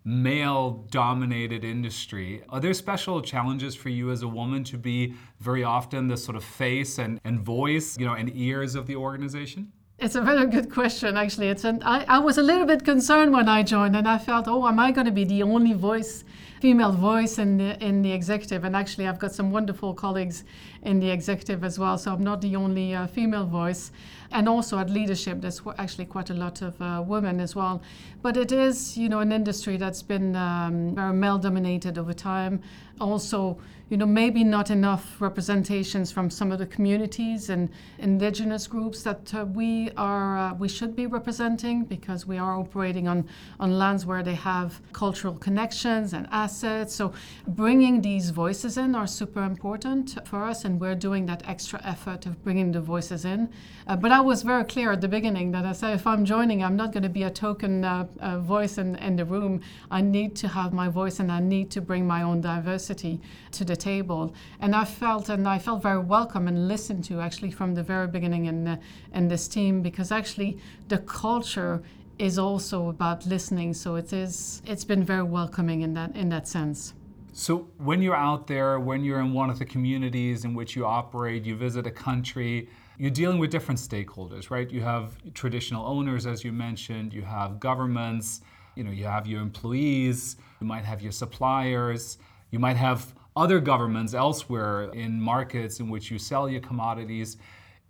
male 0.05 0.87
dominated 0.91 1.63
industry. 1.63 2.43
Are 2.49 2.59
there 2.59 2.73
special 2.73 3.21
challenges 3.21 3.75
for 3.75 3.91
you 3.91 4.11
as 4.11 4.23
a 4.23 4.29
woman 4.29 4.65
to 4.65 4.79
be 4.79 5.15
very 5.41 5.63
often 5.63 6.09
the 6.09 6.17
sort 6.17 6.37
of 6.37 6.45
face 6.45 6.99
and, 6.99 7.21
and 7.23 7.39
voice, 7.41 7.99
you 7.99 8.07
know, 8.07 8.15
and 8.15 8.35
ears 8.35 8.75
of 8.75 8.87
the 8.87 8.97
organization? 8.97 9.73
It's 10.01 10.15
a 10.15 10.23
very 10.23 10.47
good 10.47 10.73
question, 10.73 11.19
actually. 11.19 11.49
It's 11.49 11.65
an, 11.65 11.83
I, 11.85 12.07
I 12.09 12.19
was 12.21 12.39
a 12.39 12.43
little 12.43 12.65
bit 12.65 12.87
concerned 12.87 13.35
when 13.35 13.51
I 13.51 13.63
joined, 13.63 13.95
and 13.95 14.09
I 14.09 14.17
felt, 14.17 14.49
oh, 14.49 14.67
am 14.67 14.79
I 14.79 14.93
going 14.93 15.05
to 15.05 15.13
be 15.13 15.25
the 15.25 15.43
only 15.43 15.75
voice, 15.75 16.25
female 16.63 16.93
voice 16.93 17.37
in 17.39 17.59
the 17.59 17.85
in 17.85 18.01
the 18.01 18.11
executive? 18.11 18.65
And 18.65 18.75
actually, 18.75 19.07
I've 19.07 19.19
got 19.19 19.35
some 19.35 19.51
wonderful 19.51 19.93
colleagues 19.93 20.45
in 20.83 21.01
the 21.01 21.11
executive 21.11 21.63
as 21.65 21.79
well, 21.79 21.99
so 21.99 22.15
I'm 22.15 22.25
not 22.25 22.41
the 22.41 22.57
only 22.57 22.95
uh, 22.95 23.09
female 23.09 23.45
voice. 23.45 23.93
And 24.33 24.49
also 24.49 24.79
at 24.79 24.89
leadership, 24.89 25.43
there's 25.43 25.61
actually 25.77 26.07
quite 26.07 26.31
a 26.31 26.35
lot 26.35 26.63
of 26.63 26.81
uh, 26.81 27.03
women 27.07 27.39
as 27.39 27.55
well. 27.55 27.83
But 28.23 28.39
it 28.39 28.53
is, 28.53 28.97
you 28.97 29.11
know, 29.11 29.19
an 29.19 29.33
industry 29.33 29.77
that's 29.77 30.03
been 30.03 30.35
um, 30.35 30.95
very 30.95 31.13
male-dominated 31.13 31.99
over 31.99 32.15
time. 32.15 32.63
Also 33.01 33.59
you 33.91 33.97
know, 33.97 34.07
maybe 34.07 34.45
not 34.45 34.71
enough 34.71 35.21
representations 35.21 36.13
from 36.13 36.31
some 36.31 36.53
of 36.53 36.61
the 36.61 36.67
communities 36.67 37.51
and 37.51 37.69
indigenous 37.99 38.69
groups 38.69 39.03
that 39.03 39.35
uh, 39.35 39.45
we 39.45 39.91
are 39.97 40.39
uh, 40.39 40.55
we 40.55 40.69
should 40.69 40.95
be 40.95 41.07
representing 41.07 41.85
because 41.85 42.25
we 42.25 42.39
are 42.39 42.57
operating 42.57 43.09
on 43.09 43.27
on 43.59 43.79
lands 43.79 44.07
where 44.07 44.23
they 44.23 44.37
have 44.37 44.81
cultural 44.93 45.35
connections 45.35 46.13
and 46.13 46.29
assets. 46.31 46.95
So 46.95 47.13
bringing 47.49 48.01
these 48.01 48.31
voices 48.31 48.77
in 48.77 48.95
are 48.95 49.09
super 49.09 49.43
important 49.43 50.17
for 50.25 50.45
us, 50.45 50.65
and 50.65 50.81
we're 50.81 50.95
doing 50.95 51.27
that 51.27 51.43
extra 51.49 51.81
effort 51.85 52.27
of 52.27 52.45
bringing 52.45 52.71
the 52.71 52.81
voices 52.81 53.25
in. 53.25 53.51
Uh, 53.89 53.97
but 53.97 54.13
I 54.13 54.21
was 54.21 54.43
very 54.43 54.65
clear 54.65 54.93
at 54.93 55.01
the 55.01 55.09
beginning 55.09 55.51
that 55.51 55.65
I 55.65 55.73
said 55.73 55.95
if 55.95 56.07
I'm 56.07 56.25
joining, 56.25 56.63
I'm 56.63 56.77
not 56.77 56.93
going 56.93 57.03
to 57.03 57.09
be 57.09 57.25
a 57.25 57.31
token 57.31 57.85
uh, 57.85 58.07
voice 58.39 58.79
in, 58.79 58.95
in 58.97 59.17
the 59.17 59.25
room. 59.25 59.63
I 59.91 60.01
need 60.01 60.37
to 60.37 60.49
have 60.49 60.73
my 60.73 60.89
voice, 60.89 61.19
and 61.19 61.33
I 61.33 61.41
need 61.41 61.73
to 61.73 61.81
bring 61.81 62.07
my 62.07 62.23
own 62.23 62.41
diversity 62.41 62.90
to 62.95 63.65
the 63.65 63.77
table. 63.77 64.35
And 64.61 64.75
I 64.75 64.85
felt 64.85 65.29
and 65.29 65.49
I 65.49 65.59
felt 65.59 65.83
very 65.83 65.99
welcome 65.99 66.49
and 66.49 66.69
listened 66.69 67.05
to 67.05 67.21
actually 67.21 67.51
from 67.51 67.75
the 67.75 67.83
very 67.83 68.07
beginning 68.07 68.47
in 68.47 68.65
the, 68.65 68.79
in 69.15 69.29
this 69.29 69.49
team 69.49 69.83
because 69.83 70.13
actually 70.13 70.59
the 70.89 70.99
culture 70.99 71.83
is 72.19 72.39
also 72.39 72.89
about 72.89 73.27
listening. 73.27 73.75
So 73.75 73.97
it 73.97 74.13
is 74.13 74.63
it's 74.67 74.85
been 74.85 75.03
very 75.03 75.23
welcoming 75.23 75.83
in 75.83 75.95
that 75.95 76.15
in 76.17 76.29
that 76.31 76.47
sense. 76.47 76.95
So 77.33 77.69
when 77.79 78.03
you're 78.03 78.17
out 78.17 78.47
there, 78.47 78.81
when 78.81 79.05
you're 79.05 79.21
in 79.21 79.33
one 79.33 79.51
of 79.51 79.59
the 79.59 79.65
communities 79.65 80.45
in 80.45 80.53
which 80.53 80.75
you 80.75 80.85
operate, 80.85 81.45
you 81.45 81.57
visit 81.57 81.87
a 81.87 81.91
country, 81.91 82.69
you're 82.99 83.11
dealing 83.11 83.39
with 83.39 83.51
different 83.51 83.81
stakeholders, 83.81 84.51
right? 84.51 84.69
You 84.71 84.83
have 84.83 85.15
traditional 85.33 85.87
owners, 85.87 86.27
as 86.27 86.45
you 86.45 86.53
mentioned, 86.53 87.15
you 87.15 87.23
have 87.23 87.61
governments, 87.61 88.43
you 88.75 88.85
know, 88.85 88.91
you 88.91 89.05
have 89.05 89.27
your 89.27 89.41
employees, 89.41 90.37
you 90.61 90.67
might 90.67 90.85
have 90.85 91.01
your 91.01 91.13
suppliers, 91.13 92.19
you 92.51 92.59
might 92.59 92.77
have 92.77 93.15
other 93.37 93.61
governments 93.61 94.15
elsewhere 94.15 94.91
in 94.93 95.21
markets 95.21 95.81
in 95.81 95.89
which 95.89 96.11
you 96.11 96.19
sell 96.19 96.49
your 96.49 96.61
commodities. 96.61 97.37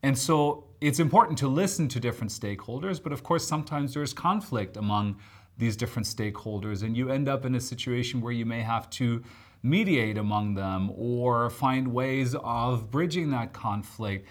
And 0.02 0.16
so 0.16 0.64
it's 0.80 0.98
important 0.98 1.38
to 1.38 1.48
listen 1.48 1.88
to 1.88 2.00
different 2.00 2.30
stakeholders, 2.30 3.02
but 3.02 3.12
of 3.12 3.22
course, 3.22 3.46
sometimes 3.46 3.94
there's 3.94 4.12
conflict 4.12 4.76
among 4.76 5.16
these 5.58 5.76
different 5.76 6.06
stakeholders, 6.06 6.82
and 6.82 6.96
you 6.96 7.10
end 7.10 7.28
up 7.28 7.44
in 7.44 7.54
a 7.54 7.60
situation 7.60 8.20
where 8.20 8.32
you 8.32 8.46
may 8.46 8.62
have 8.62 8.88
to 8.90 9.22
mediate 9.62 10.16
among 10.16 10.54
them 10.54 10.90
or 10.96 11.50
find 11.50 11.86
ways 11.88 12.34
of 12.42 12.90
bridging 12.90 13.30
that 13.30 13.52
conflict. 13.52 14.26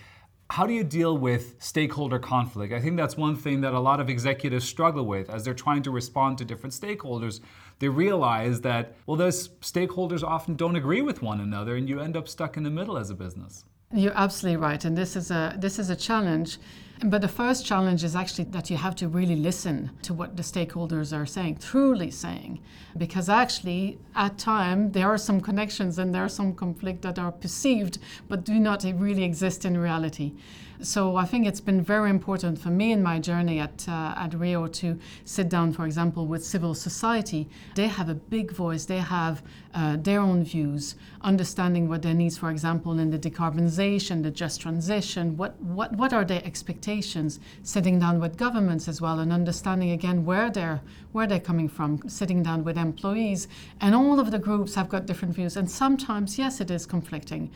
How 0.50 0.66
do 0.66 0.74
you 0.74 0.84
deal 0.84 1.16
with 1.16 1.56
stakeholder 1.60 2.18
conflict? 2.18 2.74
I 2.74 2.82
think 2.82 2.98
that's 2.98 3.16
one 3.16 3.36
thing 3.36 3.62
that 3.62 3.74
a 3.74 3.80
lot 3.80 4.00
of 4.00 4.10
executives 4.10 4.66
struggle 4.66 5.06
with 5.06 5.30
as 5.30 5.46
they're 5.46 5.54
trying 5.54 5.84
to 5.84 5.92
respond 5.92 6.40
to 6.40 6.46
different 6.46 6.74
stakeholders. 6.74 7.42
They 7.80 7.88
realize 7.88 8.62
that, 8.62 8.96
well, 9.06 9.18
those 9.18 9.50
stakeholders 9.62 10.24
often 10.24 10.56
don't 10.56 10.76
agree 10.76 11.02
with 11.02 11.22
one 11.22 11.40
another, 11.40 11.76
and 11.76 11.88
you 11.88 12.00
end 12.00 12.18
up 12.18 12.28
stuck 12.28 12.58
in 12.58 12.64
the 12.64 12.70
middle 12.70 12.98
as 12.98 13.10
a 13.10 13.16
business. 13.16 13.64
You're 13.92 14.14
absolutely 14.16 14.58
right, 14.58 14.84
and 14.86 14.96
this 14.96 15.16
is 15.16 15.32
a 15.32 15.56
this 15.58 15.80
is 15.80 15.90
a 15.90 15.96
challenge. 15.96 16.60
But 17.02 17.22
the 17.22 17.30
first 17.30 17.66
challenge 17.66 18.04
is 18.04 18.14
actually 18.14 18.44
that 18.56 18.70
you 18.70 18.76
have 18.76 18.94
to 18.98 19.08
really 19.08 19.38
listen 19.38 19.90
to 20.02 20.14
what 20.14 20.36
the 20.36 20.44
stakeholders 20.44 21.18
are 21.18 21.26
saying, 21.26 21.58
truly 21.58 22.12
saying, 22.12 22.60
because 22.98 23.30
actually 23.30 23.98
at 24.16 24.38
time 24.38 24.92
there 24.92 25.08
are 25.08 25.18
some 25.18 25.40
connections 25.40 25.98
and 25.98 26.14
there 26.14 26.26
are 26.26 26.30
some 26.30 26.54
conflict 26.54 27.02
that 27.04 27.18
are 27.18 27.32
perceived 27.32 28.00
but 28.28 28.44
do 28.44 28.60
not 28.60 28.84
really 28.84 29.24
exist 29.24 29.64
in 29.64 29.78
reality. 29.78 30.34
So 30.82 31.18
I 31.18 31.26
think 31.26 31.46
it's 31.46 31.60
been 31.60 31.82
very 31.82 32.10
important 32.10 32.58
for 32.58 32.70
me 32.70 32.94
in 32.94 33.04
my 33.04 33.20
journey 33.20 33.60
at 33.60 33.86
uh, 33.90 34.14
at 34.16 34.34
Rio 34.34 34.66
to 34.68 34.98
sit 35.26 35.50
down, 35.50 35.74
for 35.74 35.86
example, 35.86 36.26
with 36.26 36.46
civil 36.46 36.74
society. 36.74 37.50
They 37.76 37.88
have 37.88 38.08
a 38.08 38.16
big 38.16 38.52
voice. 38.54 38.86
They 38.86 39.00
have 39.00 39.44
uh, 39.74 39.98
their 39.98 40.22
own 40.22 40.46
views, 40.46 40.96
understanding 41.22 41.90
what 41.90 42.02
their 42.02 42.14
needs, 42.14 42.38
for 42.38 42.50
example, 42.50 42.98
in 42.98 43.10
the 43.10 43.20
decarbonization, 43.20 44.24
the 44.24 44.32
just 44.32 44.62
transition. 44.62 45.36
What 45.36 45.62
what 45.62 45.92
what 45.98 46.14
are 46.14 46.24
their 46.24 46.46
expectations? 46.46 47.42
Sitting 47.62 48.00
down 48.00 48.22
with 48.22 48.38
governments 48.38 48.88
as 48.88 49.02
well 49.02 49.20
and 49.20 49.34
understanding 49.34 49.92
again 49.92 50.24
where 50.24 50.50
they're 50.50 50.80
where 51.12 51.28
they're 51.28 51.42
coming 51.42 51.68
from. 51.68 52.08
Sitting 52.08 52.42
down 52.42 52.64
with 52.64 52.78
employees, 52.78 53.50
and 53.82 53.94
all 53.94 54.18
of 54.18 54.32
the 54.32 54.40
groups 54.40 54.76
have 54.76 54.88
got 54.88 55.06
different 55.06 55.36
views. 55.36 55.58
And 55.58 55.70
sometimes, 55.70 56.40
yes, 56.40 56.62
it 56.62 56.72
is 56.72 56.86
conflicting 56.86 57.52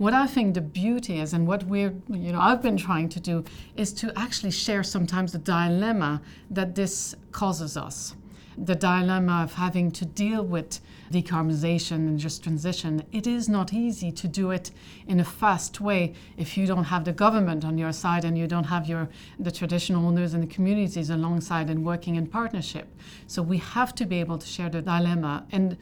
what 0.00 0.14
I 0.14 0.26
think 0.26 0.54
the 0.54 0.62
beauty 0.62 1.20
is, 1.20 1.34
and 1.34 1.46
what 1.46 1.64
we're, 1.64 1.94
you 2.08 2.32
know, 2.32 2.40
I've 2.40 2.62
been 2.62 2.78
trying 2.78 3.10
to 3.10 3.20
do, 3.20 3.44
is 3.76 3.92
to 4.00 4.10
actually 4.18 4.50
share 4.50 4.82
sometimes 4.82 5.32
the 5.32 5.38
dilemma 5.38 6.22
that 6.50 6.74
this 6.74 7.14
causes 7.32 7.76
us. 7.76 8.14
The 8.56 8.74
dilemma 8.74 9.42
of 9.42 9.52
having 9.52 9.90
to 9.90 10.06
deal 10.06 10.42
with 10.42 10.80
decarbonization 11.12 11.96
and 12.08 12.18
just 12.18 12.42
transition. 12.42 13.04
It 13.12 13.26
is 13.26 13.46
not 13.46 13.74
easy 13.74 14.10
to 14.10 14.26
do 14.26 14.52
it 14.52 14.70
in 15.06 15.20
a 15.20 15.24
fast 15.24 15.82
way 15.82 16.14
if 16.38 16.56
you 16.56 16.66
don't 16.66 16.84
have 16.84 17.04
the 17.04 17.12
government 17.12 17.62
on 17.62 17.76
your 17.76 17.92
side 17.92 18.24
and 18.24 18.38
you 18.38 18.46
don't 18.46 18.64
have 18.64 18.86
your 18.86 19.10
the 19.38 19.50
traditional 19.50 20.06
owners 20.06 20.32
and 20.32 20.42
the 20.42 20.54
communities 20.54 21.10
alongside 21.10 21.68
and 21.68 21.84
working 21.84 22.16
in 22.16 22.26
partnership. 22.26 22.88
So 23.26 23.42
we 23.42 23.58
have 23.58 23.94
to 23.96 24.06
be 24.06 24.18
able 24.20 24.38
to 24.38 24.46
share 24.46 24.70
the 24.70 24.80
dilemma 24.80 25.46
and 25.52 25.76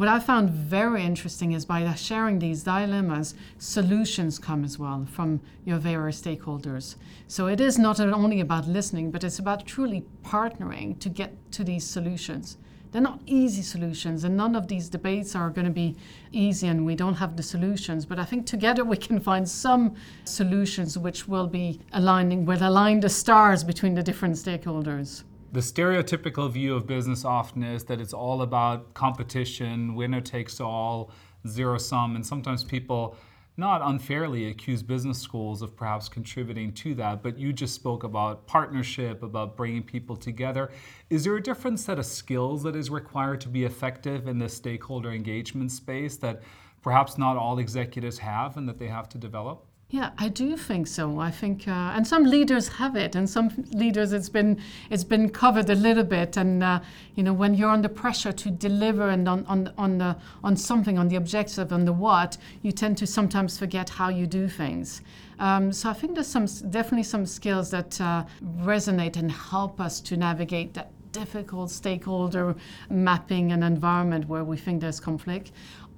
what 0.00 0.08
I 0.08 0.18
found 0.18 0.48
very 0.48 1.04
interesting 1.04 1.52
is 1.52 1.66
by 1.66 1.92
sharing 1.92 2.38
these 2.38 2.62
dilemmas, 2.62 3.34
solutions 3.58 4.38
come 4.38 4.64
as 4.64 4.78
well 4.78 5.04
from 5.04 5.42
your 5.66 5.76
various 5.76 6.22
stakeholders. 6.22 6.96
So 7.28 7.48
it 7.48 7.60
is 7.60 7.78
not 7.78 8.00
only 8.00 8.40
about 8.40 8.66
listening, 8.66 9.10
but 9.10 9.24
it's 9.24 9.38
about 9.38 9.66
truly 9.66 10.06
partnering 10.24 10.98
to 11.00 11.10
get 11.10 11.34
to 11.52 11.64
these 11.64 11.84
solutions. 11.84 12.56
They're 12.92 13.02
not 13.02 13.20
easy 13.26 13.60
solutions, 13.60 14.24
and 14.24 14.38
none 14.38 14.56
of 14.56 14.68
these 14.68 14.88
debates 14.88 15.36
are 15.36 15.50
going 15.50 15.66
to 15.66 15.70
be 15.70 15.96
easy, 16.32 16.68
and 16.68 16.86
we 16.86 16.96
don't 16.96 17.16
have 17.16 17.36
the 17.36 17.42
solutions. 17.42 18.06
But 18.06 18.18
I 18.18 18.24
think 18.24 18.46
together 18.46 18.84
we 18.84 18.96
can 18.96 19.20
find 19.20 19.46
some 19.46 19.94
solutions 20.24 20.96
which 20.96 21.28
will 21.28 21.46
be 21.46 21.78
aligning, 21.92 22.46
will 22.46 22.66
align 22.66 23.00
the 23.00 23.10
stars 23.10 23.62
between 23.62 23.94
the 23.94 24.02
different 24.02 24.36
stakeholders 24.36 25.24
the 25.52 25.60
stereotypical 25.60 26.50
view 26.50 26.76
of 26.76 26.86
business 26.86 27.24
often 27.24 27.62
is 27.62 27.84
that 27.84 28.00
it's 28.00 28.12
all 28.12 28.42
about 28.42 28.94
competition, 28.94 29.94
winner 29.94 30.20
takes 30.20 30.60
all, 30.60 31.10
zero 31.46 31.78
sum, 31.78 32.14
and 32.14 32.24
sometimes 32.24 32.62
people 32.62 33.16
not 33.56 33.82
unfairly 33.82 34.48
accuse 34.48 34.82
business 34.82 35.18
schools 35.18 35.60
of 35.60 35.76
perhaps 35.76 36.08
contributing 36.08 36.72
to 36.72 36.94
that, 36.94 37.22
but 37.22 37.36
you 37.36 37.52
just 37.52 37.74
spoke 37.74 38.04
about 38.04 38.46
partnership, 38.46 39.22
about 39.22 39.56
bringing 39.56 39.82
people 39.82 40.16
together. 40.16 40.70
Is 41.10 41.24
there 41.24 41.36
a 41.36 41.42
different 41.42 41.78
set 41.78 41.98
of 41.98 42.06
skills 42.06 42.62
that 42.62 42.76
is 42.76 42.88
required 42.88 43.40
to 43.42 43.48
be 43.48 43.64
effective 43.64 44.28
in 44.28 44.38
the 44.38 44.48
stakeholder 44.48 45.10
engagement 45.10 45.72
space 45.72 46.16
that 46.18 46.42
perhaps 46.80 47.18
not 47.18 47.36
all 47.36 47.58
executives 47.58 48.18
have 48.18 48.56
and 48.56 48.68
that 48.68 48.78
they 48.78 48.88
have 48.88 49.08
to 49.10 49.18
develop? 49.18 49.66
Yeah, 49.92 50.10
I 50.18 50.28
do 50.28 50.56
think 50.56 50.86
so. 50.86 51.18
I 51.18 51.32
think, 51.32 51.66
uh, 51.66 51.72
and 51.96 52.06
some 52.06 52.22
leaders 52.22 52.68
have 52.68 52.94
it, 52.94 53.16
and 53.16 53.28
some 53.28 53.50
leaders 53.72 54.12
it's 54.12 54.28
been 54.28 54.60
it's 54.88 55.02
been 55.02 55.30
covered 55.30 55.68
a 55.68 55.74
little 55.74 56.04
bit. 56.04 56.36
And 56.36 56.62
uh, 56.62 56.78
you 57.16 57.24
know, 57.24 57.32
when 57.32 57.54
you're 57.54 57.70
under 57.70 57.88
pressure 57.88 58.30
to 58.30 58.50
deliver 58.52 59.08
and 59.08 59.28
on 59.28 59.44
on 59.46 59.72
on 59.76 59.98
the 59.98 60.16
on 60.44 60.56
something, 60.56 60.96
on 60.96 61.08
the 61.08 61.16
objective, 61.16 61.72
on 61.72 61.86
the 61.86 61.92
what, 61.92 62.38
you 62.62 62.70
tend 62.70 62.98
to 62.98 63.06
sometimes 63.06 63.58
forget 63.58 63.88
how 63.90 64.10
you 64.10 64.28
do 64.28 64.48
things. 64.48 65.02
Um, 65.40 65.72
so 65.72 65.90
I 65.90 65.94
think 65.94 66.14
there's 66.14 66.28
some 66.28 66.46
definitely 66.70 67.02
some 67.02 67.26
skills 67.26 67.70
that 67.72 68.00
uh, 68.00 68.26
resonate 68.60 69.16
and 69.16 69.32
help 69.32 69.80
us 69.80 70.00
to 70.02 70.16
navigate 70.16 70.74
that 70.74 70.92
difficult 71.12 71.70
stakeholder 71.70 72.54
mapping 72.88 73.52
and 73.52 73.64
environment 73.64 74.28
where 74.28 74.44
we 74.44 74.56
think 74.56 74.80
there's 74.80 75.00
conflict. 75.00 75.50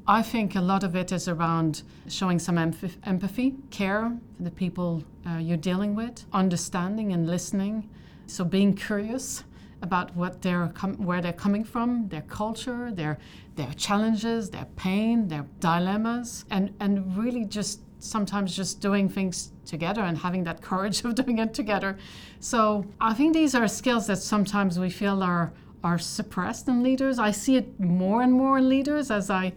I 0.06 0.22
think 0.22 0.56
a 0.56 0.60
lot 0.60 0.82
of 0.82 0.96
it 0.96 1.12
is 1.12 1.28
around 1.28 1.82
showing 2.08 2.40
some 2.40 2.58
empathy, 2.58 3.54
care 3.70 4.12
for 4.36 4.42
the 4.42 4.50
people 4.50 5.04
uh, 5.26 5.38
you're 5.38 5.56
dealing 5.56 5.94
with, 5.94 6.24
understanding 6.32 7.12
and 7.12 7.28
listening. 7.28 7.88
So 8.26 8.44
being 8.44 8.74
curious 8.74 9.44
about 9.80 10.14
what 10.16 10.42
they're 10.42 10.68
com- 10.74 10.96
where 10.96 11.20
they're 11.20 11.32
coming 11.32 11.64
from, 11.64 12.08
their 12.08 12.22
culture, 12.22 12.90
their 12.90 13.18
their 13.54 13.72
challenges, 13.74 14.50
their 14.50 14.66
pain, 14.76 15.28
their 15.28 15.46
dilemmas, 15.60 16.46
and 16.50 16.74
and 16.80 17.16
really 17.16 17.44
just 17.44 17.80
sometimes 18.00 18.56
just 18.56 18.80
doing 18.80 19.08
things 19.08 19.52
together 19.64 20.02
and 20.02 20.18
having 20.18 20.42
that 20.44 20.60
courage 20.60 21.04
of 21.04 21.14
doing 21.14 21.38
it 21.38 21.54
together. 21.54 21.96
So 22.40 22.84
I 23.00 23.14
think 23.14 23.34
these 23.34 23.54
are 23.54 23.68
skills 23.68 24.08
that 24.08 24.18
sometimes 24.18 24.80
we 24.80 24.90
feel 24.90 25.22
are 25.22 25.52
are 25.84 25.98
suppressed 25.98 26.68
in 26.68 26.82
leaders. 26.82 27.18
I 27.18 27.30
see 27.30 27.56
it 27.56 27.78
more 27.78 28.22
and 28.22 28.32
more 28.32 28.58
in 28.58 28.68
leaders 28.68 29.10
as 29.10 29.30
I 29.30 29.52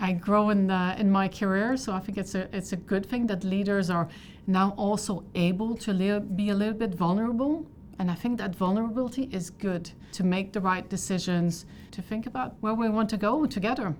I 0.00 0.12
grow 0.12 0.50
in 0.50 0.68
the, 0.68 0.94
in 0.98 1.10
my 1.10 1.28
career, 1.28 1.76
so 1.76 1.92
I 1.92 1.98
think 1.98 2.18
it's 2.18 2.34
a 2.34 2.48
it's 2.56 2.72
a 2.72 2.76
good 2.76 3.04
thing 3.04 3.26
that 3.26 3.42
leaders 3.42 3.90
are 3.90 4.08
now 4.46 4.74
also 4.76 5.24
able 5.34 5.76
to 5.76 5.92
li- 5.92 6.20
be 6.20 6.50
a 6.50 6.54
little 6.54 6.74
bit 6.74 6.94
vulnerable, 6.94 7.66
and 7.98 8.10
I 8.10 8.14
think 8.14 8.38
that 8.38 8.54
vulnerability 8.54 9.28
is 9.32 9.50
good 9.50 9.90
to 10.12 10.24
make 10.24 10.52
the 10.52 10.60
right 10.60 10.88
decisions, 10.88 11.66
to 11.90 12.00
think 12.00 12.26
about 12.26 12.54
where 12.60 12.74
we 12.74 12.88
want 12.88 13.10
to 13.10 13.16
go 13.16 13.44
together. 13.46 13.94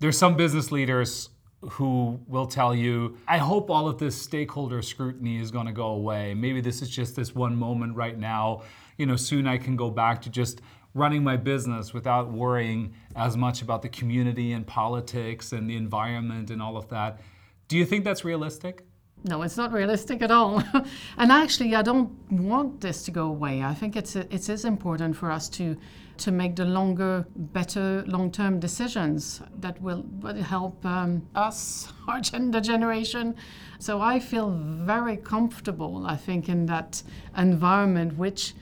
There's 0.00 0.18
some 0.18 0.36
business 0.36 0.72
leaders 0.72 1.30
who 1.72 2.20
will 2.26 2.46
tell 2.46 2.74
you, 2.74 3.16
I 3.28 3.38
hope 3.38 3.70
all 3.70 3.88
of 3.88 3.98
this 3.98 4.20
stakeholder 4.20 4.82
scrutiny 4.82 5.40
is 5.40 5.50
going 5.50 5.66
to 5.66 5.72
go 5.72 5.88
away. 5.88 6.34
Maybe 6.34 6.60
this 6.60 6.82
is 6.82 6.90
just 6.90 7.16
this 7.16 7.34
one 7.34 7.56
moment 7.56 7.96
right 7.96 8.18
now. 8.18 8.62
You 8.98 9.06
know, 9.06 9.16
soon 9.16 9.46
I 9.46 9.58
can 9.58 9.76
go 9.76 9.90
back 9.90 10.20
to 10.22 10.30
just 10.30 10.60
running 10.94 11.24
my 11.24 11.36
business 11.36 11.92
without 11.92 12.30
worrying 12.30 12.94
as 13.16 13.36
much 13.36 13.60
about 13.62 13.82
the 13.82 13.88
community 13.88 14.52
and 14.52 14.66
politics 14.66 15.52
and 15.52 15.68
the 15.68 15.76
environment 15.76 16.50
and 16.50 16.62
all 16.62 16.76
of 16.76 16.88
that. 16.88 17.20
Do 17.68 17.76
you 17.76 17.84
think 17.84 18.04
that's 18.04 18.24
realistic? 18.24 18.84
No, 19.24 19.42
it's 19.42 19.56
not 19.56 19.72
realistic 19.72 20.22
at 20.22 20.30
all. 20.30 20.62
and 21.16 21.32
actually, 21.32 21.74
I 21.74 21.82
don't 21.82 22.12
want 22.30 22.80
this 22.80 23.02
to 23.04 23.10
go 23.10 23.26
away. 23.26 23.62
I 23.62 23.74
think 23.74 23.96
it's 23.96 24.16
it 24.16 24.48
is 24.48 24.64
important 24.64 25.16
for 25.16 25.30
us 25.30 25.48
to 25.50 25.76
to 26.16 26.30
make 26.30 26.56
the 26.56 26.64
longer, 26.64 27.26
better 27.34 28.04
long-term 28.06 28.60
decisions 28.60 29.42
that 29.58 29.80
will, 29.82 30.04
will 30.20 30.40
help 30.42 30.84
um, 30.86 31.26
us, 31.34 31.92
our 32.08 32.20
gender 32.20 32.60
generation. 32.60 33.34
So 33.78 34.00
I 34.00 34.20
feel 34.20 34.50
very 34.50 35.16
comfortable. 35.16 36.06
I 36.06 36.16
think 36.16 36.48
in 36.48 36.66
that 36.66 37.02
environment, 37.36 38.16
which 38.16 38.54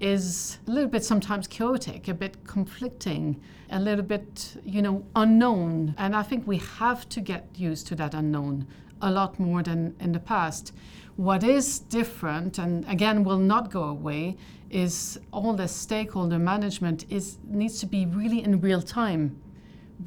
is 0.00 0.58
a 0.66 0.70
little 0.70 0.90
bit 0.90 1.04
sometimes 1.04 1.46
chaotic, 1.46 2.08
a 2.08 2.14
bit 2.14 2.44
conflicting, 2.46 3.40
a 3.70 3.78
little 3.78 4.04
bit, 4.04 4.56
you 4.64 4.82
know, 4.82 5.04
unknown. 5.14 5.94
And 5.98 6.14
I 6.14 6.22
think 6.22 6.46
we 6.46 6.58
have 6.58 7.08
to 7.10 7.20
get 7.20 7.48
used 7.54 7.86
to 7.88 7.94
that 7.96 8.14
unknown 8.14 8.66
a 9.00 9.10
lot 9.10 9.38
more 9.38 9.62
than 9.62 9.94
in 10.00 10.12
the 10.12 10.20
past. 10.20 10.72
What 11.16 11.44
is 11.44 11.78
different, 11.78 12.58
and 12.58 12.88
again 12.88 13.22
will 13.22 13.38
not 13.38 13.70
go 13.70 13.84
away, 13.84 14.36
is 14.70 15.20
all 15.32 15.52
the 15.52 15.68
stakeholder 15.68 16.38
management 16.38 17.04
is 17.08 17.38
needs 17.46 17.78
to 17.80 17.86
be 17.86 18.06
really 18.06 18.42
in 18.42 18.60
real 18.60 18.82
time. 18.82 19.40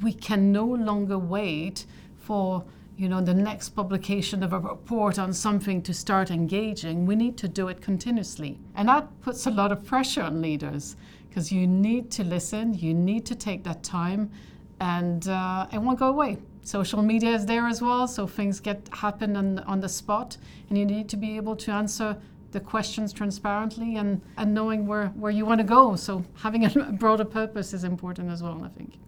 We 0.02 0.12
can 0.12 0.52
no 0.52 0.66
longer 0.66 1.18
wait 1.18 1.86
for 2.16 2.64
you 2.98 3.08
know 3.08 3.20
the 3.20 3.32
next 3.32 3.68
publication 3.70 4.42
of 4.42 4.52
a 4.52 4.58
report 4.58 5.20
on 5.20 5.32
something 5.32 5.80
to 5.82 5.94
start 5.94 6.32
engaging. 6.32 7.06
We 7.06 7.14
need 7.14 7.36
to 7.38 7.46
do 7.46 7.68
it 7.68 7.80
continuously, 7.80 8.58
and 8.74 8.88
that 8.88 9.08
puts 9.20 9.46
a 9.46 9.50
lot 9.52 9.70
of 9.70 9.84
pressure 9.84 10.22
on 10.22 10.42
leaders 10.42 10.96
because 11.28 11.52
you 11.52 11.68
need 11.68 12.10
to 12.10 12.24
listen, 12.24 12.74
you 12.74 12.92
need 12.92 13.24
to 13.26 13.36
take 13.36 13.62
that 13.62 13.84
time, 13.84 14.32
and 14.80 15.28
uh, 15.28 15.68
it 15.72 15.78
won't 15.78 16.00
go 16.00 16.08
away. 16.08 16.38
Social 16.62 17.00
media 17.00 17.30
is 17.30 17.46
there 17.46 17.68
as 17.68 17.80
well, 17.80 18.08
so 18.08 18.26
things 18.26 18.58
get 18.58 18.88
happen 18.92 19.36
on, 19.36 19.60
on 19.60 19.80
the 19.80 19.88
spot, 19.88 20.36
and 20.68 20.76
you 20.76 20.84
need 20.84 21.08
to 21.08 21.16
be 21.16 21.36
able 21.36 21.54
to 21.54 21.70
answer 21.70 22.16
the 22.50 22.58
questions 22.58 23.12
transparently 23.12 23.96
and, 23.96 24.20
and 24.36 24.52
knowing 24.52 24.86
where, 24.88 25.08
where 25.08 25.30
you 25.30 25.46
want 25.46 25.60
to 25.60 25.64
go. 25.64 25.94
So 25.94 26.24
having 26.34 26.64
a 26.64 26.70
broader 26.98 27.24
purpose 27.24 27.72
is 27.72 27.84
important 27.84 28.30
as 28.30 28.42
well, 28.42 28.60
I 28.64 28.68
think. 28.76 28.98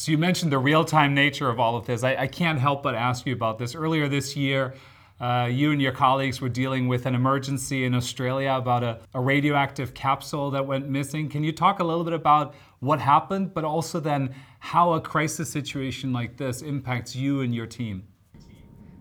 So 0.00 0.10
you 0.12 0.16
mentioned 0.16 0.50
the 0.50 0.58
real-time 0.58 1.12
nature 1.12 1.50
of 1.50 1.60
all 1.60 1.76
of 1.76 1.84
this. 1.84 2.04
I, 2.04 2.16
I 2.16 2.26
can't 2.26 2.58
help 2.58 2.82
but 2.82 2.94
ask 2.94 3.26
you 3.26 3.34
about 3.34 3.58
this. 3.58 3.74
Earlier 3.74 4.08
this 4.08 4.34
year, 4.34 4.72
uh, 5.20 5.46
you 5.52 5.72
and 5.72 5.82
your 5.82 5.92
colleagues 5.92 6.40
were 6.40 6.48
dealing 6.48 6.88
with 6.88 7.04
an 7.04 7.14
emergency 7.14 7.84
in 7.84 7.94
Australia 7.94 8.52
about 8.52 8.82
a, 8.82 9.00
a, 9.12 9.20
radioactive 9.20 9.92
capsule 9.92 10.50
that 10.52 10.66
went 10.66 10.88
missing. 10.88 11.28
Can 11.28 11.44
you 11.44 11.52
talk 11.52 11.80
a 11.80 11.84
little 11.84 12.02
bit 12.02 12.14
about 12.14 12.54
what 12.78 12.98
happened, 12.98 13.52
but 13.52 13.62
also 13.62 14.00
then 14.00 14.34
how 14.60 14.94
a 14.94 15.02
crisis 15.02 15.50
situation 15.50 16.14
like 16.14 16.38
this 16.38 16.62
impacts 16.62 17.14
you 17.14 17.42
and 17.42 17.54
your 17.54 17.66
team? 17.66 18.04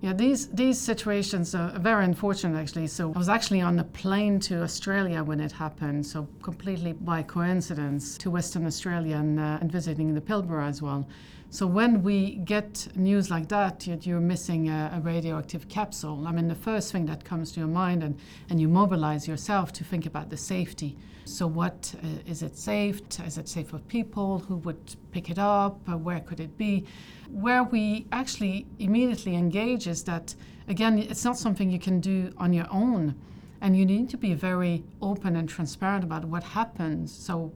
Yeah, 0.01 0.13
these 0.13 0.47
these 0.47 0.79
situations 0.79 1.53
are 1.53 1.77
very 1.77 2.05
unfortunate 2.05 2.57
actually. 2.57 2.87
So 2.87 3.11
I 3.13 3.17
was 3.17 3.27
actually 3.27 3.59
on 3.59 3.77
a 3.79 3.83
plane 3.83 4.39
to 4.41 4.63
Australia 4.63 5.23
when 5.23 5.41
it 5.41 5.51
happened, 5.51 6.05
so 6.05 6.25
completely 6.41 6.93
by 6.93 7.21
coincidence 7.21 8.17
to 8.19 8.31
Western 8.31 8.65
Australia 8.65 9.17
and, 9.17 9.39
uh, 9.39 9.57
and 9.59 9.69
visiting 9.69 10.13
the 10.13 10.21
Pilbara 10.21 10.69
as 10.69 10.81
well. 10.81 11.05
So 11.51 11.65
when 11.65 12.03
we 12.03 12.35
get 12.35 12.87
news 12.95 13.31
like 13.31 13.47
that, 13.47 13.87
you're 14.05 14.19
missing 14.19 14.69
a, 14.69 14.91
a, 14.93 14.99
radioactive 15.01 15.67
capsule. 15.67 16.27
I 16.27 16.31
mean, 16.31 16.47
the 16.47 16.53
first 16.53 16.91
thing 16.91 17.07
that 17.07 17.25
comes 17.25 17.51
to 17.53 17.59
your 17.59 17.67
mind, 17.67 18.03
and, 18.03 18.19
and 18.51 18.61
you 18.61 18.67
mobilize 18.67 19.27
yourself 19.27 19.73
to 19.73 19.83
think 19.83 20.05
about 20.05 20.29
the 20.29 20.37
safety. 20.37 20.95
So, 21.25 21.47
what 21.47 21.95
uh, 22.03 22.07
is 22.27 22.43
it 22.43 22.55
safe? 22.55 23.01
Is 23.25 23.39
it 23.39 23.49
safe 23.49 23.69
for 23.69 23.79
people? 23.79 24.39
Who 24.47 24.57
would 24.57 24.95
pick 25.11 25.31
it 25.31 25.39
up? 25.39 25.79
Uh, 25.89 25.97
where 25.97 26.19
could 26.19 26.39
it 26.39 26.55
be? 26.55 26.85
Where 27.31 27.63
we 27.63 28.05
actually 28.11 28.67
immediately 28.77 29.35
engage 29.35 29.87
is 29.87 30.03
that, 30.03 30.35
again, 30.67 30.99
it's 30.99 31.25
not 31.25 31.39
something 31.39 31.71
you 31.71 31.79
can 31.79 31.99
do 31.99 32.31
on 32.37 32.53
your 32.53 32.67
own. 32.69 33.15
And 33.59 33.75
you 33.75 33.87
need 33.87 34.07
to 34.09 34.17
be 34.17 34.35
very 34.35 34.83
open 35.01 35.35
and 35.35 35.49
transparent 35.49 36.03
about 36.03 36.25
what 36.25 36.43
happens. 36.43 37.11
So, 37.11 37.51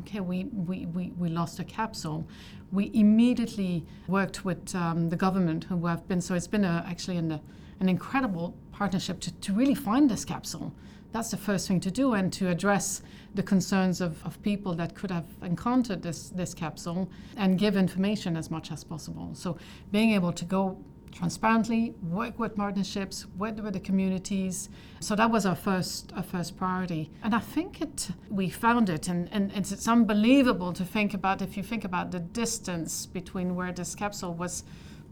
okay, 0.00 0.20
we, 0.20 0.44
we, 0.44 0.86
we, 0.86 1.12
we 1.18 1.28
lost 1.28 1.58
a 1.58 1.64
capsule 1.64 2.26
we 2.70 2.90
immediately 2.94 3.84
worked 4.06 4.44
with 4.44 4.74
um, 4.74 5.08
the 5.08 5.16
government, 5.16 5.64
who 5.64 5.86
have 5.86 6.06
been 6.08 6.20
so 6.20 6.34
it's 6.34 6.46
been 6.46 6.64
a, 6.64 6.84
actually 6.86 7.16
an, 7.16 7.40
an 7.80 7.88
incredible 7.88 8.54
partnership 8.72 9.20
to, 9.20 9.32
to 9.32 9.52
really 9.52 9.74
find 9.74 10.10
this 10.10 10.24
capsule. 10.24 10.72
That's 11.10 11.30
the 11.30 11.38
first 11.38 11.66
thing 11.66 11.80
to 11.80 11.90
do, 11.90 12.12
and 12.12 12.30
to 12.34 12.48
address 12.48 13.02
the 13.34 13.42
concerns 13.42 14.02
of, 14.02 14.22
of 14.26 14.40
people 14.42 14.74
that 14.74 14.94
could 14.94 15.10
have 15.10 15.24
encountered 15.42 16.02
this, 16.02 16.28
this 16.28 16.52
capsule 16.52 17.08
and 17.36 17.58
give 17.58 17.76
information 17.76 18.36
as 18.36 18.50
much 18.50 18.70
as 18.70 18.84
possible. 18.84 19.30
So, 19.32 19.56
being 19.90 20.10
able 20.12 20.32
to 20.32 20.44
go 20.44 20.76
transparently, 21.12 21.94
work 22.02 22.38
with 22.38 22.54
partnerships, 22.56 23.26
work 23.36 23.62
with 23.62 23.72
the 23.72 23.80
communities. 23.80 24.68
So 25.00 25.14
that 25.16 25.30
was 25.30 25.46
our 25.46 25.54
first 25.54 26.12
our 26.16 26.22
first 26.22 26.56
priority. 26.56 27.10
And 27.22 27.34
I 27.34 27.40
think 27.40 27.80
it 27.80 28.10
we 28.30 28.48
found 28.48 28.88
it 28.88 29.08
and, 29.08 29.28
and 29.32 29.52
it's, 29.54 29.72
it's 29.72 29.88
unbelievable 29.88 30.72
to 30.72 30.84
think 30.84 31.14
about 31.14 31.42
if 31.42 31.56
you 31.56 31.62
think 31.62 31.84
about 31.84 32.10
the 32.10 32.20
distance 32.20 33.06
between 33.06 33.56
where 33.56 33.72
this 33.72 33.94
capsule 33.94 34.34
was 34.34 34.64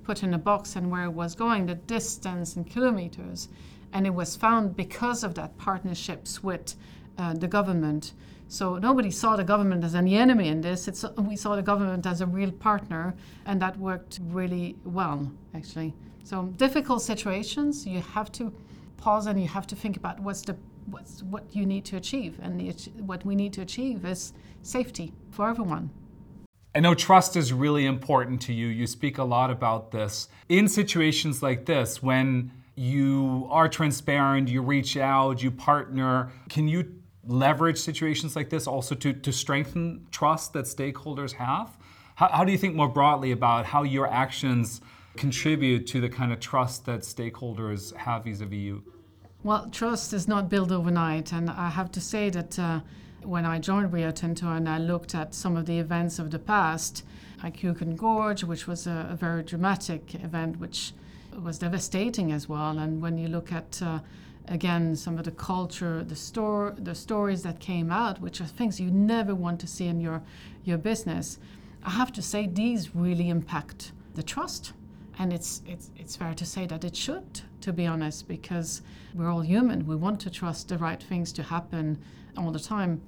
put 0.07 0.23
in 0.23 0.35
a 0.35 0.39
box 0.39 0.77
and 0.77 0.91
where 0.91 1.05
it 1.05 1.11
was 1.13 1.35
going, 1.35 1.67
the 1.67 1.75
distance 1.75 2.57
in 2.57 2.65
kilometers. 2.65 3.49
And 3.93 4.07
it 4.07 4.15
was 4.15 4.37
found 4.37 4.77
because 4.77 5.25
of 5.25 5.35
that 5.35 5.57
partnerships 5.59 6.43
with 6.43 6.77
uh, 7.19 7.35
the 7.35 7.49
government. 7.49 8.13
So 8.49 8.79
nobody 8.79 9.11
saw 9.11 9.37
the 9.37 9.45
government 9.45 9.83
as 9.85 9.95
any 9.95 10.17
enemy 10.17 10.49
in 10.49 10.61
this. 10.61 10.89
It's, 10.89 11.05
we 11.19 11.37
saw 11.37 11.57
the 11.57 11.63
government 11.63 12.07
as 12.07 12.21
a 12.21 12.27
real 12.27 12.53
partner, 12.53 13.15
and 13.45 13.61
that 13.61 13.77
worked 13.79 14.21
really 14.23 14.77
well, 14.85 15.31
actually. 15.55 15.95
So 16.23 16.45
difficult 16.57 17.03
situations, 17.03 17.87
you 17.87 18.01
have 18.01 18.31
to 18.33 18.53
pause 18.97 19.27
and 19.27 19.41
you 19.41 19.49
have 19.49 19.67
to 19.69 19.77
think 19.77 19.97
about 19.97 20.21
what's 20.21 20.43
the 20.43 20.57
what's 20.87 21.23
what 21.25 21.45
you 21.55 21.67
need 21.67 21.85
to 21.87 21.97
achieve, 21.97 22.39
and 22.41 22.61
the, 22.61 22.71
what 23.03 23.25
we 23.25 23.35
need 23.35 23.53
to 23.55 23.63
achieve 23.63 24.05
is 24.05 24.33
safety 24.63 25.13
for 25.31 25.49
everyone. 25.49 25.91
I 26.75 26.81
know 26.81 26.95
trust 26.95 27.37
is 27.37 27.53
really 27.53 27.87
important 27.87 28.41
to 28.43 28.53
you. 28.53 28.67
You 28.67 28.87
speak 28.87 29.19
a 29.19 29.25
lot 29.25 29.51
about 29.51 29.91
this. 29.91 30.29
In 30.49 30.69
situations 30.69 31.43
like 31.43 31.65
this, 31.65 32.03
when 32.03 32.53
you 32.77 33.49
are 33.51 33.69
transparent, 33.69 34.49
you 34.49 34.63
reach 34.63 34.97
out, 34.97 35.43
you 35.43 35.51
partner, 35.51 36.31
can 36.49 36.69
you 36.69 36.97
leverage 37.27 37.79
situations 37.79 38.37
like 38.37 38.51
this 38.51 38.67
also 38.67 38.95
to, 38.95 39.13
to 39.13 39.33
strengthen 39.33 40.07
trust 40.11 40.53
that 40.53 40.65
stakeholders 40.65 41.33
have? 41.33 41.77
How, 42.15 42.29
how 42.29 42.45
do 42.45 42.53
you 42.53 42.59
think 42.59 42.75
more 42.75 42.89
broadly 42.89 43.33
about 43.33 43.67
how 43.67 43.83
your 43.83 44.07
actions 44.07 44.81
contribute 45.17 45.87
to 45.89 46.01
the 46.01 46.09
kind 46.09 46.33
of 46.33 46.41
trust 46.41 46.87
that 46.87 47.01
stakeholders 47.01 47.95
have 47.97 48.25
vis 48.25 48.41
a 48.41 48.47
vis 48.47 48.59
you? 48.59 48.83
Well, 49.43 49.69
trust 49.71 50.13
is 50.13 50.27
not 50.27 50.49
built 50.49 50.73
overnight, 50.73 51.33
and 51.33 51.51
I 51.51 51.71
have 51.71 51.93
to 51.93 52.01
say 52.01 52.31
that 52.31 52.59
uh, 52.59 52.81
when 53.23 53.45
I 53.45 53.59
joined 53.59 53.93
Rio 53.93 54.11
Tinto 54.11 54.49
and 54.49 54.69
I 54.69 54.79
looked 54.79 55.15
at 55.15 55.35
some 55.35 55.57
of 55.57 55.67
the 55.67 55.79
events 55.79 56.19
of 56.19 56.31
the 56.31 56.39
past, 56.39 57.05
like 57.43 57.59
Juukan 57.59 57.97
Gorge, 57.97 58.45
which 58.45 58.67
was 58.67 58.87
a, 58.87 59.09
a, 59.11 59.17
very 59.17 59.43
dramatic 59.43 60.15
event, 60.17 60.59
which 60.59 60.93
was 61.39 61.59
devastating 61.59 62.33
as 62.33 62.49
well, 62.49 62.79
and 62.79 63.01
when 63.03 63.19
you 63.19 63.29
look 63.29 63.53
at 63.53 63.81
uh, 63.83 64.01
again 64.49 64.95
some 64.97 65.19
of 65.19 65.25
the 65.25 65.31
culture 65.31 66.05
the 66.05 66.17
store 66.17 66.75
the 66.79 66.95
stories 66.95 67.43
that 67.43 67.59
came 67.61 67.91
out 67.91 68.21
which 68.21 68.41
are 68.41 68.47
things 68.47 68.81
you 68.81 68.91
never 68.91 69.35
want 69.35 69.61
to 69.61 69.67
see 69.67 69.87
in 69.87 70.01
your 70.01 70.23
your 70.65 70.79
business. 70.79 71.39
I 71.85 71.91
have 71.91 72.13
to 72.13 72.23
say 72.23 72.47
these 72.47 72.95
really 72.95 73.29
impact 73.29 73.93
the 74.15 74.23
trust. 74.23 74.73
And 75.19 75.33
it's 75.33 75.63
it's 75.67 75.91
it's 75.97 76.17
fair 76.17 76.35
to 76.35 76.45
say 76.45 76.67
that 76.67 76.85
it 76.85 76.95
should 76.95 77.41
to 77.63 77.73
be 77.73 77.87
honest 77.87 78.29
because 78.29 78.83
we're 79.15 79.31
all 79.31 79.41
human. 79.41 79.87
We 79.87 79.97
want 79.97 80.21
to 80.21 80.31
trust 80.31 80.69
the 80.69 80.79
right 80.79 81.03
things 81.03 81.33
to 81.35 81.43
happen 81.43 81.99
all 82.37 82.51
the 82.51 82.61
time. 82.61 83.01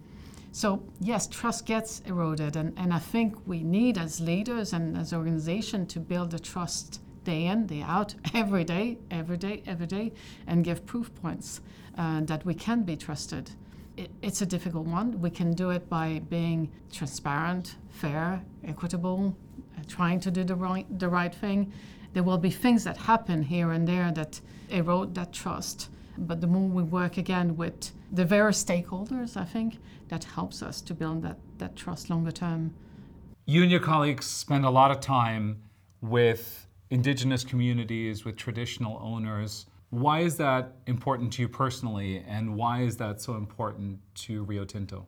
So 0.53 0.83
yes 1.01 1.27
trust 1.27 1.67
gets 1.67 2.01
eroded. 2.07 2.57
And, 2.57 2.73
and 2.79 2.93
i 2.95 2.99
think 2.99 3.37
we 3.47 3.63
need 3.63 3.99
as 3.99 4.21
leaders 4.21 4.73
and 4.73 4.97
as 4.97 5.13
organization 5.13 5.87
to 5.87 6.01
build 6.01 6.31
the 6.31 6.39
trust 6.39 7.01
day 7.29 7.45
in, 7.47 7.67
day 7.67 7.83
out, 7.83 8.15
every 8.35 8.65
day, 8.65 8.97
every 9.11 9.37
day, 9.37 9.63
every 9.67 9.87
day, 9.87 10.13
and 10.47 10.65
give 10.65 10.87
proof 10.87 11.15
points 11.23 11.61
uh, 11.99 12.23
that 12.23 12.45
we 12.47 12.55
can 12.55 12.83
be 12.85 12.97
trusted. 12.97 13.51
It, 13.99 14.11
it's 14.23 14.41
a 14.41 14.47
difficult 14.47 14.87
one. 14.87 15.21
We 15.21 15.31
can 15.31 15.53
do 15.53 15.69
it 15.71 15.89
by 15.91 16.23
being 16.31 16.71
transparent, 16.91 17.77
fair, 17.91 18.43
equitable, 18.65 19.37
uh, 19.77 19.83
trying 19.87 20.21
to 20.21 20.31
do 20.31 20.43
the 20.43 20.55
right, 20.55 20.87
the 20.99 21.09
right 21.09 21.35
thing. 21.35 21.71
There 22.15 22.23
will 22.23 22.39
be 22.39 22.51
things 22.51 22.85
that 22.85 22.97
happen 22.97 23.43
here 23.43 23.73
and 23.73 23.87
there 23.87 24.11
that 24.13 24.41
erode 24.71 25.15
that 25.17 25.33
trust. 25.33 25.91
But 26.17 26.41
the 26.41 26.47
more 26.47 26.69
we 26.69 26.83
work 26.83 27.19
again 27.19 27.57
with 27.57 27.93
the 28.11 28.25
various 28.25 28.65
stakeholders, 28.65 29.37
I 29.37 29.45
think 29.45 29.79
that 30.09 30.25
helps 30.25 30.63
us 30.63 30.81
to 30.81 30.95
build 30.95 31.23
that, 31.25 31.37
that 31.59 31.77
trust 31.77 32.09
longer 32.09 32.33
term. 32.33 32.73
You 33.45 33.63
and 33.63 33.71
your 33.71 33.81
colleagues 33.81 34.25
spend 34.27 34.65
a 34.65 34.71
lot 34.71 34.91
of 34.91 35.01
time 35.01 35.63
with 36.01 36.68
indigenous 36.91 37.45
communities, 37.45 38.25
with 38.25 38.37
traditional 38.37 38.99
owners. 39.03 39.67
Why 39.91 40.21
is 40.21 40.37
that 40.37 40.77
important 40.87 41.33
to 41.35 41.43
you 41.43 41.49
personally, 41.49 42.25
and 42.27 42.55
why 42.57 42.83
is 42.83 42.97
that 42.99 43.21
so 43.21 43.35
important 43.35 43.99
to 44.27 44.45
Rio 44.45 44.65
Tinto? 44.65 45.07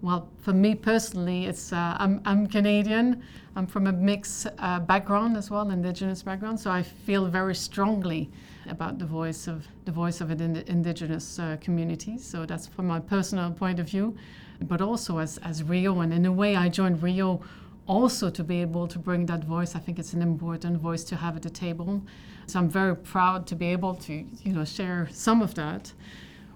Well, 0.00 0.28
for 0.38 0.52
me 0.52 0.74
personally, 0.74 1.46
it's 1.46 1.72
uh, 1.72 1.96
I'm, 1.98 2.20
I'm 2.24 2.48
Canadian. 2.48 3.22
I'm 3.54 3.68
from 3.68 3.86
a 3.86 3.92
mixed 3.92 4.48
uh, 4.58 4.80
background 4.80 5.36
as 5.36 5.48
well, 5.48 5.70
Indigenous 5.70 6.24
background. 6.24 6.58
So 6.58 6.72
I 6.72 6.82
feel 6.82 7.26
very 7.26 7.54
strongly 7.54 8.28
about 8.68 8.98
the 8.98 9.04
voice 9.04 9.46
of 9.46 9.66
the 9.84 9.92
voice 9.92 10.20
of 10.20 10.30
an 10.30 10.56
Indigenous 10.66 11.38
uh. 11.38 12.18
So 12.18 12.44
that's 12.44 12.66
from 12.66 12.88
my 12.88 12.98
personal 12.98 13.52
point 13.52 13.78
of 13.78 13.88
view, 13.88 14.16
but 14.62 14.80
also 14.80 15.18
as 15.18 15.38
as 15.38 15.62
Rio, 15.62 16.00
and 16.00 16.12
in 16.12 16.26
a 16.26 16.32
way, 16.32 16.56
I 16.56 16.68
joined 16.68 17.00
Rio 17.00 17.40
also 17.86 18.30
to 18.30 18.44
be 18.44 18.60
able 18.60 18.86
to 18.88 18.98
bring 18.98 19.26
that 19.26 19.44
voice. 19.44 19.74
I 19.74 19.78
think 19.78 19.98
it's 19.98 20.12
an 20.12 20.22
important 20.22 20.78
voice 20.78 21.04
to 21.04 21.16
have 21.16 21.36
at 21.36 21.42
the 21.42 21.50
table. 21.50 22.02
So 22.46 22.58
I'm 22.58 22.68
very 22.68 22.96
proud 22.96 23.46
to 23.48 23.56
be 23.56 23.66
able 23.66 23.94
to 23.94 24.12
you 24.12 24.52
know 24.52 24.64
share 24.64 25.08
some 25.10 25.42
of 25.42 25.54
that 25.54 25.92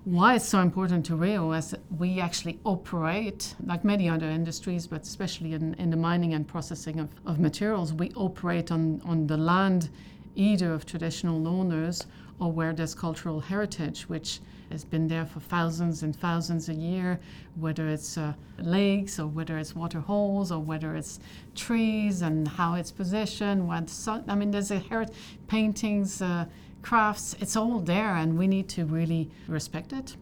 why 0.07 0.37
it's 0.37 0.47
so 0.47 0.61
important 0.61 1.05
to 1.05 1.17
Rio 1.17 1.51
is 1.51 1.75
we 1.99 2.21
actually 2.21 2.61
operate, 2.63 3.57
like 3.65 3.85
many 3.85 4.09
other 4.09 4.31
industries, 4.31 4.87
but 4.87 5.03
especially 5.03 5.53
in, 5.53 5.75
in 5.75 5.91
the 5.91 5.97
mining 5.97 6.33
and 6.33 6.47
processing 6.47 7.01
of, 7.01 7.09
of 7.27 7.41
materials, 7.41 7.93
we 7.93 8.13
operate 8.13 8.71
on, 8.71 9.03
on 9.05 9.27
the 9.27 9.37
land 9.37 9.91
either 10.37 10.73
of 10.73 10.87
traditional 10.87 11.49
owners 11.49 12.07
or 12.39 12.53
where 12.53 12.73
there's 12.73 12.95
cultural 12.95 13.41
heritage, 13.41 14.03
which 14.09 14.41
has 14.71 14.85
been 14.85 15.09
there 15.09 15.25
for 15.25 15.41
thousands 15.41 16.03
and 16.03 16.15
thousands 16.15 16.69
a 16.69 16.75
year, 16.75 17.19
whether 17.55 17.89
it's 17.89 18.19
uh, 18.19 18.33
lakes 18.59 19.19
or 19.19 19.27
whether 19.27 19.59
it's 19.59 19.75
water 19.75 20.01
holes 20.01 20.53
or 20.53 20.61
whether 20.61 20.97
it's 20.97 21.21
trees 21.55 22.23
and 22.23 22.47
how 22.49 22.75
it's 22.75 22.91
positioned. 22.91 23.67
What 23.67 23.93
I 24.29 24.35
mean, 24.35 24.51
there's 24.51 24.71
a 24.71 24.79
heritage 24.79 25.17
paintings. 25.47 26.21
Uh, 26.21 26.47
crafts, 26.83 27.35
it's 27.41 27.57
all 27.57 27.81
there, 27.81 28.15
and 28.15 28.39
we 28.39 28.47
need 28.47 28.69
to 28.69 28.85
really 28.85 29.29
respect 29.49 29.93
it. 29.93 30.17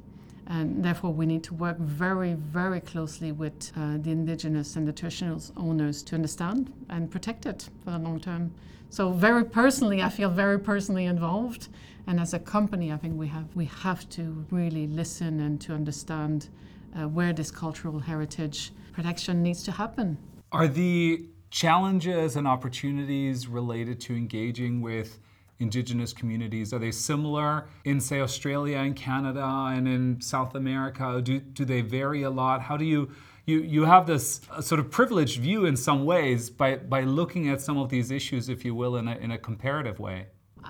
And 0.47 0.85
therefore, 0.85 1.13
we 1.13 1.27
need 1.27 1.43
to 1.45 1.55
work 1.55 1.79
very, 1.79 2.35
very 2.35 2.81
closely 2.81 3.33
with 3.33 3.73
uh, 3.77 3.97
the 3.99 4.11
indigenous 4.11 4.77
and 4.77 4.87
the 4.87 4.93
traditional 4.93 5.41
owners 5.57 6.03
to 6.05 6.15
understand 6.15 6.73
and 6.91 7.11
protect 7.11 7.47
it 7.47 7.69
for 7.83 7.93
the 7.93 7.99
long 7.99 8.21
term. 8.21 8.53
So, 8.91 9.11
very 9.11 9.45
personally, 9.45 10.03
I 10.03 10.11
feel 10.11 10.29
very 10.29 10.59
personally 10.59 11.07
involved. 11.07 11.69
And 12.07 12.21
as 12.21 12.35
a 12.35 12.39
company, 12.39 12.93
I 12.93 12.97
think 12.99 13.19
we 13.19 13.29
have 13.29 13.47
we 13.55 13.65
have 13.65 14.09
to 14.11 14.45
really 14.51 14.87
listen 14.87 15.41
and 15.41 15.61
to 15.63 15.73
understand 15.73 16.49
uh, 16.95 17.09
where 17.09 17.33
this 17.33 17.51
cultural 17.51 17.99
heritage 17.99 18.73
protection 18.93 19.43
needs 19.43 19.63
to 19.65 19.73
happen. 19.73 20.19
Are 20.53 20.69
the 20.69 21.27
challenges 21.51 22.37
and 22.37 22.47
opportunities 22.47 23.49
related 23.49 24.01
to 24.01 24.15
engaging 24.15 24.81
with 24.81 25.19
indigenous 25.59 26.13
communities? 26.13 26.73
Are 26.73 26.79
they 26.79 26.91
similar 26.91 27.67
in, 27.85 28.01
say, 28.01 28.21
Australia 28.21 28.79
and 28.79 28.97
Canada 28.97 29.45
and 29.45 29.87
in 29.87 30.21
South 30.21 30.55
America? 30.55 31.21
Do, 31.23 31.41
do 31.41 31.65
they 31.65 31.81
vary 31.81 32.23
a 32.23 32.31
lot? 32.31 32.63
How 32.63 32.77
do 32.77 32.85
you, 32.85 33.11
you, 33.47 33.61
you 33.61 33.85
have 33.85 34.07
this 34.07 34.41
uh, 34.51 34.61
sort 34.61 34.81
of 34.81 34.91
privileged 34.91 35.41
view 35.41 35.65
in 35.65 35.77
some 35.77 36.05
ways 36.05 36.51
by, 36.51 36.77
by 36.77 37.03
looking 37.03 37.49
at 37.49 37.61
some 37.61 37.79
of 37.79 37.89
these 37.89 38.11
issues, 38.11 38.49
if 38.49 38.65
you 38.65 38.75
will, 38.75 38.97
in 38.97 39.09
a, 39.09 39.17
in 39.17 39.31
a 39.31 39.39
comparative 39.39 39.99
way? 39.99 40.27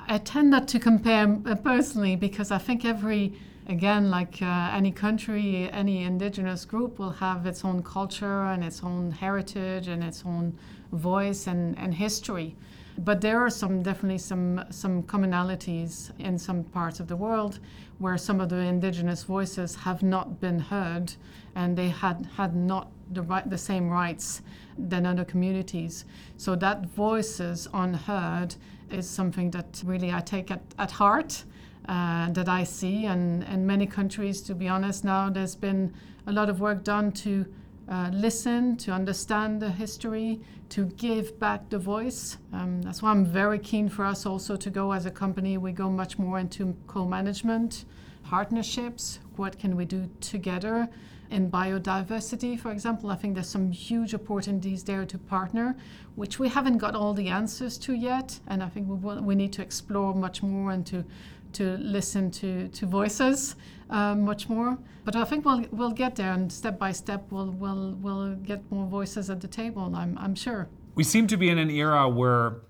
I 0.08 0.18
tend 0.18 0.50
not 0.50 0.68
to 0.68 0.78
compare 0.78 1.26
personally 1.62 2.16
because 2.16 2.50
I 2.50 2.58
think 2.58 2.84
every, 2.84 3.32
again, 3.68 4.10
like 4.10 4.42
uh, 4.42 4.70
any 4.72 4.90
country, 4.92 5.70
any 5.72 6.02
indigenous 6.02 6.64
group 6.64 6.98
will 6.98 7.10
have 7.10 7.46
its 7.46 7.64
own 7.64 7.82
culture 7.82 8.42
and 8.46 8.62
its 8.64 8.82
own 8.82 9.12
heritage 9.12 9.88
and 9.88 10.02
its 10.02 10.24
own 10.26 10.58
voice 10.92 11.46
and, 11.46 11.78
and 11.78 11.94
history. 11.94 12.56
But 12.96 13.20
there 13.20 13.40
are 13.40 13.50
some 13.50 13.82
definitely 13.82 14.18
some 14.18 14.64
some 14.70 15.02
commonalities 15.02 16.12
in 16.18 16.38
some 16.38 16.64
parts 16.64 17.00
of 17.00 17.08
the 17.08 17.16
world 17.16 17.58
where 17.98 18.16
some 18.16 18.40
of 18.40 18.48
the 18.48 18.56
indigenous 18.56 19.24
voices 19.24 19.74
have 19.74 20.02
not 20.02 20.40
been 20.40 20.58
heard 20.58 21.14
and 21.54 21.76
they 21.76 21.88
had 21.88 22.28
had 22.36 22.54
not 22.54 22.90
the 23.10 23.22
right 23.22 23.48
the 23.48 23.58
same 23.58 23.90
rights 23.90 24.42
than 24.78 25.06
other 25.06 25.24
communities. 25.24 26.04
So 26.36 26.54
that 26.56 26.86
voices 26.86 27.68
unheard 27.74 28.54
is 28.90 29.08
something 29.10 29.50
that 29.50 29.82
really 29.84 30.12
I 30.12 30.20
take 30.20 30.50
at, 30.50 30.62
at 30.78 30.92
heart. 30.92 31.44
Uh, 31.86 32.30
that 32.30 32.48
I 32.48 32.64
see, 32.64 33.04
and 33.04 33.44
in 33.44 33.66
many 33.66 33.84
countries, 33.86 34.40
to 34.44 34.54
be 34.54 34.68
honest, 34.68 35.04
now 35.04 35.28
there's 35.28 35.54
been 35.54 35.92
a 36.26 36.32
lot 36.32 36.48
of 36.48 36.58
work 36.58 36.82
done 36.82 37.12
to 37.12 37.44
uh, 37.88 38.10
listen, 38.12 38.76
to 38.78 38.92
understand 38.92 39.60
the 39.60 39.70
history, 39.70 40.40
to 40.70 40.86
give 40.96 41.38
back 41.38 41.68
the 41.68 41.78
voice. 41.78 42.38
Um, 42.52 42.82
that's 42.82 43.02
why 43.02 43.10
I'm 43.10 43.24
very 43.26 43.58
keen 43.58 43.88
for 43.88 44.04
us 44.04 44.24
also 44.24 44.56
to 44.56 44.70
go 44.70 44.92
as 44.92 45.06
a 45.06 45.10
company. 45.10 45.58
We 45.58 45.72
go 45.72 45.90
much 45.90 46.18
more 46.18 46.38
into 46.38 46.76
co 46.86 47.06
management, 47.06 47.84
partnerships. 48.22 49.18
What 49.36 49.58
can 49.58 49.76
we 49.76 49.84
do 49.84 50.08
together? 50.20 50.88
In 51.30 51.50
biodiversity, 51.50 52.58
for 52.58 52.70
example, 52.70 53.10
I 53.10 53.16
think 53.16 53.34
there's 53.34 53.48
some 53.48 53.70
huge 53.70 54.14
opportunities 54.14 54.84
there 54.84 55.04
to 55.04 55.18
partner, 55.18 55.76
which 56.14 56.38
we 56.38 56.48
haven't 56.48 56.78
got 56.78 56.94
all 56.94 57.12
the 57.12 57.28
answers 57.28 57.76
to 57.78 57.94
yet. 57.94 58.38
And 58.46 58.62
I 58.62 58.68
think 58.68 58.88
we, 58.88 58.96
will, 58.96 59.20
we 59.22 59.34
need 59.34 59.52
to 59.54 59.62
explore 59.62 60.14
much 60.14 60.42
more 60.42 60.70
and 60.70 60.86
to 60.86 61.04
to 61.54 61.76
listen 61.78 62.30
to, 62.32 62.68
to 62.68 62.86
voices 62.86 63.56
uh, 63.90 64.14
much 64.14 64.48
more. 64.48 64.78
But 65.04 65.16
I 65.16 65.24
think 65.24 65.44
we'll, 65.44 65.64
we'll 65.70 65.90
get 65.90 66.16
there, 66.16 66.32
and 66.32 66.50
step 66.52 66.78
by 66.78 66.92
step, 66.92 67.26
we'll, 67.30 67.50
we'll, 67.50 67.92
we'll 68.00 68.34
get 68.36 68.70
more 68.70 68.86
voices 68.86 69.30
at 69.30 69.40
the 69.40 69.48
table, 69.48 69.92
I'm, 69.94 70.16
I'm 70.18 70.34
sure. 70.34 70.68
We 70.94 71.04
seem 71.04 71.26
to 71.28 71.36
be 71.36 71.48
in 71.48 71.58
an 71.58 71.70
era 71.70 72.08
where 72.08 72.60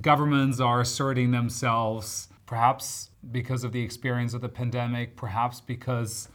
governments 0.00 0.60
are 0.60 0.80
asserting 0.80 1.30
themselves, 1.30 2.28
perhaps 2.46 3.10
because 3.30 3.64
of 3.64 3.72
the 3.72 3.82
experience 3.82 4.34
of 4.34 4.40
the 4.40 4.48
pandemic, 4.48 5.16
perhaps 5.16 5.60
because 5.60 6.28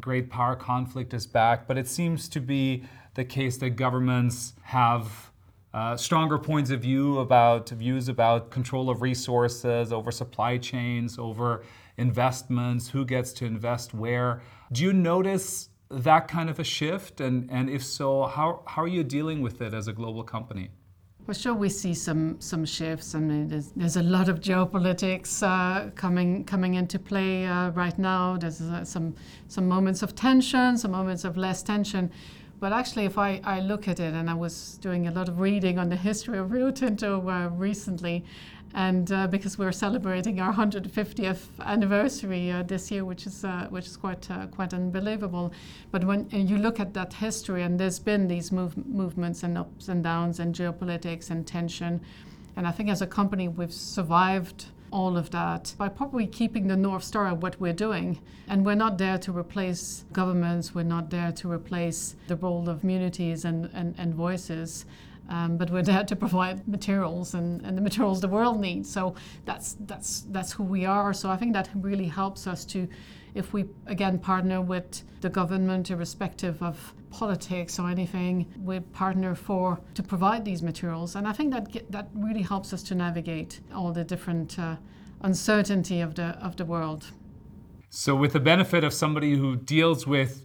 great 0.00 0.30
power 0.30 0.56
conflict 0.56 1.14
is 1.14 1.26
back, 1.26 1.68
but 1.68 1.78
it 1.78 1.86
seems 1.86 2.28
to 2.30 2.40
be 2.40 2.84
the 3.14 3.24
case 3.24 3.58
that 3.58 3.70
governments 3.70 4.54
have 4.62 5.30
uh, 5.74 5.96
stronger 5.96 6.38
points 6.38 6.70
of 6.70 6.80
view 6.80 7.18
about 7.18 7.68
views 7.70 8.08
about 8.08 8.50
control 8.50 8.88
of 8.88 9.02
resources, 9.02 9.92
over 9.92 10.12
supply 10.12 10.56
chains, 10.56 11.18
over 11.18 11.64
investments, 11.96 12.88
who 12.88 13.04
gets 13.04 13.32
to 13.32 13.44
invest 13.44 13.92
where. 13.92 14.40
Do 14.70 14.84
you 14.84 14.92
notice 14.92 15.70
that 15.90 16.28
kind 16.28 16.48
of 16.48 16.60
a 16.60 16.64
shift? 16.64 17.20
And, 17.20 17.50
and 17.50 17.68
if 17.68 17.84
so, 17.84 18.26
how, 18.26 18.62
how 18.66 18.82
are 18.82 18.88
you 18.88 19.02
dealing 19.02 19.42
with 19.42 19.60
it 19.60 19.74
as 19.74 19.88
a 19.88 19.92
global 19.92 20.22
company? 20.22 20.70
For 21.26 21.34
sure, 21.34 21.54
we 21.54 21.70
see 21.70 21.94
some 21.94 22.38
some 22.38 22.66
shifts. 22.66 23.14
I 23.14 23.18
mean, 23.18 23.48
there's, 23.48 23.72
there's 23.74 23.96
a 23.96 24.02
lot 24.02 24.28
of 24.28 24.40
geopolitics 24.40 25.42
uh, 25.42 25.90
coming 25.92 26.44
coming 26.44 26.74
into 26.74 26.98
play 26.98 27.46
uh, 27.46 27.70
right 27.70 27.98
now. 27.98 28.36
There's 28.36 28.60
uh, 28.60 28.84
some 28.84 29.14
some 29.48 29.66
moments 29.66 30.02
of 30.02 30.14
tension, 30.14 30.76
some 30.76 30.90
moments 30.90 31.24
of 31.24 31.38
less 31.38 31.62
tension. 31.62 32.10
But 32.60 32.72
actually, 32.72 33.04
if 33.04 33.18
I, 33.18 33.40
I 33.44 33.60
look 33.60 33.88
at 33.88 34.00
it, 34.00 34.14
and 34.14 34.30
I 34.30 34.34
was 34.34 34.78
doing 34.80 35.06
a 35.06 35.10
lot 35.10 35.28
of 35.28 35.40
reading 35.40 35.78
on 35.78 35.88
the 35.88 35.96
history 35.96 36.38
of 36.38 36.52
Rio 36.52 36.70
Tinto 36.70 37.28
uh, 37.28 37.48
recently, 37.48 38.24
and 38.74 39.10
uh, 39.12 39.26
because 39.28 39.56
we're 39.56 39.72
celebrating 39.72 40.40
our 40.40 40.52
150th 40.52 41.46
anniversary 41.64 42.50
uh, 42.50 42.62
this 42.62 42.90
year, 42.90 43.04
which 43.04 43.26
is 43.26 43.44
uh, 43.44 43.66
which 43.70 43.86
is 43.86 43.96
quite 43.96 44.30
uh, 44.30 44.46
quite 44.46 44.74
unbelievable. 44.74 45.52
But 45.90 46.04
when 46.04 46.28
you 46.30 46.58
look 46.58 46.80
at 46.80 46.94
that 46.94 47.12
history, 47.12 47.62
and 47.62 47.78
there's 47.78 47.98
been 47.98 48.28
these 48.28 48.50
move, 48.50 48.76
movements 48.86 49.42
and 49.42 49.58
ups 49.58 49.88
and 49.88 50.02
downs, 50.02 50.40
and 50.40 50.54
geopolitics 50.54 51.30
and 51.30 51.46
tension, 51.46 52.00
and 52.56 52.66
I 52.66 52.72
think 52.72 52.88
as 52.88 53.02
a 53.02 53.06
company 53.06 53.48
we've 53.48 53.72
survived 53.72 54.66
all 54.94 55.16
of 55.18 55.30
that 55.30 55.74
by 55.76 55.88
probably 55.88 56.26
keeping 56.26 56.68
the 56.68 56.76
North 56.76 57.02
Star 57.02 57.26
of 57.26 57.42
what 57.42 57.60
we're 57.60 57.72
doing. 57.72 58.20
And 58.46 58.64
we're 58.64 58.76
not 58.76 58.96
there 58.96 59.18
to 59.18 59.36
replace 59.36 60.04
governments, 60.12 60.74
we're 60.74 60.84
not 60.84 61.10
there 61.10 61.32
to 61.32 61.50
replace 61.50 62.14
the 62.28 62.36
role 62.36 62.68
of 62.68 62.80
communities 62.80 63.44
and, 63.44 63.68
and, 63.74 63.94
and 63.98 64.14
voices. 64.14 64.86
Um, 65.28 65.56
but 65.56 65.70
we're 65.70 65.82
there 65.82 66.04
to 66.04 66.16
provide 66.16 66.68
materials 66.68 67.34
and, 67.34 67.62
and 67.62 67.76
the 67.76 67.82
materials 67.82 68.20
the 68.20 68.28
world 68.28 68.60
needs. 68.60 68.90
So 68.90 69.14
that's 69.46 69.76
that's 69.80 70.26
that's 70.30 70.52
who 70.52 70.62
we 70.62 70.84
are. 70.84 71.12
So 71.14 71.30
I 71.30 71.36
think 71.36 71.54
that 71.54 71.70
really 71.74 72.06
helps 72.06 72.46
us 72.46 72.64
to 72.66 72.86
if 73.34 73.52
we 73.52 73.66
again 73.86 74.18
partner 74.18 74.60
with 74.60 75.02
the 75.20 75.28
government, 75.28 75.90
irrespective 75.90 76.62
of 76.62 76.94
politics 77.10 77.78
or 77.78 77.88
anything, 77.88 78.46
we 78.58 78.80
partner 78.80 79.34
for 79.34 79.80
to 79.94 80.02
provide 80.02 80.44
these 80.44 80.62
materials, 80.62 81.16
and 81.16 81.26
I 81.26 81.32
think 81.32 81.52
that 81.52 81.70
get, 81.70 81.90
that 81.92 82.08
really 82.14 82.42
helps 82.42 82.72
us 82.72 82.82
to 82.84 82.94
navigate 82.94 83.60
all 83.74 83.92
the 83.92 84.04
different 84.04 84.58
uh, 84.58 84.76
uncertainty 85.22 86.00
of 86.00 86.14
the 86.14 86.38
of 86.40 86.56
the 86.56 86.64
world. 86.64 87.10
So, 87.90 88.14
with 88.14 88.32
the 88.32 88.40
benefit 88.40 88.84
of 88.84 88.92
somebody 88.92 89.36
who 89.36 89.56
deals 89.56 90.06
with 90.06 90.44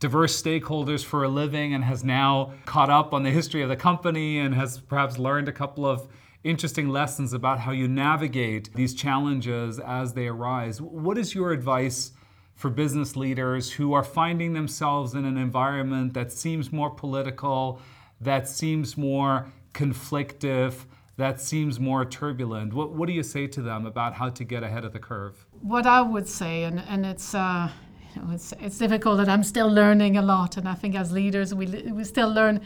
diverse 0.00 0.40
stakeholders 0.40 1.04
for 1.04 1.24
a 1.24 1.28
living 1.28 1.72
and 1.72 1.84
has 1.84 2.04
now 2.04 2.52
caught 2.66 2.90
up 2.90 3.14
on 3.14 3.22
the 3.22 3.30
history 3.30 3.62
of 3.62 3.68
the 3.68 3.76
company 3.76 4.38
and 4.38 4.54
has 4.54 4.78
perhaps 4.78 5.18
learned 5.18 5.48
a 5.48 5.52
couple 5.52 5.86
of 5.86 6.08
interesting 6.42 6.90
lessons 6.90 7.32
about 7.32 7.58
how 7.60 7.72
you 7.72 7.88
navigate 7.88 8.72
these 8.74 8.94
challenges 8.94 9.78
as 9.80 10.12
they 10.12 10.26
arise. 10.26 10.80
What 10.80 11.16
is 11.16 11.34
your 11.34 11.52
advice 11.52 12.12
for 12.54 12.70
business 12.70 13.16
leaders 13.16 13.72
who 13.72 13.92
are 13.92 14.04
finding 14.04 14.52
themselves 14.52 15.14
in 15.14 15.24
an 15.24 15.36
environment 15.36 16.14
that 16.14 16.32
seems 16.32 16.72
more 16.72 16.90
political, 16.90 17.80
that 18.20 18.48
seems 18.48 18.96
more 18.96 19.46
conflictive, 19.72 20.84
that 21.16 21.40
seems 21.40 21.78
more 21.80 22.04
turbulent. 22.04 22.72
What, 22.72 22.92
what 22.92 23.06
do 23.06 23.12
you 23.12 23.22
say 23.22 23.46
to 23.48 23.62
them 23.62 23.86
about 23.86 24.14
how 24.14 24.28
to 24.30 24.44
get 24.44 24.62
ahead 24.62 24.84
of 24.84 24.92
the 24.92 24.98
curve? 24.98 25.46
What 25.60 25.86
I 25.86 26.00
would 26.00 26.28
say, 26.28 26.64
and, 26.64 26.80
and 26.88 27.04
it's, 27.04 27.34
uh, 27.34 27.68
you 28.14 28.22
know, 28.22 28.32
it's, 28.32 28.52
it's 28.60 28.78
difficult, 28.78 29.20
and 29.20 29.30
I'm 29.30 29.42
still 29.42 29.68
learning 29.68 30.16
a 30.16 30.22
lot. 30.22 30.56
And 30.56 30.68
I 30.68 30.74
think 30.74 30.94
as 30.94 31.12
leaders, 31.12 31.54
we, 31.54 31.66
we 31.66 32.04
still 32.04 32.32
learn 32.32 32.60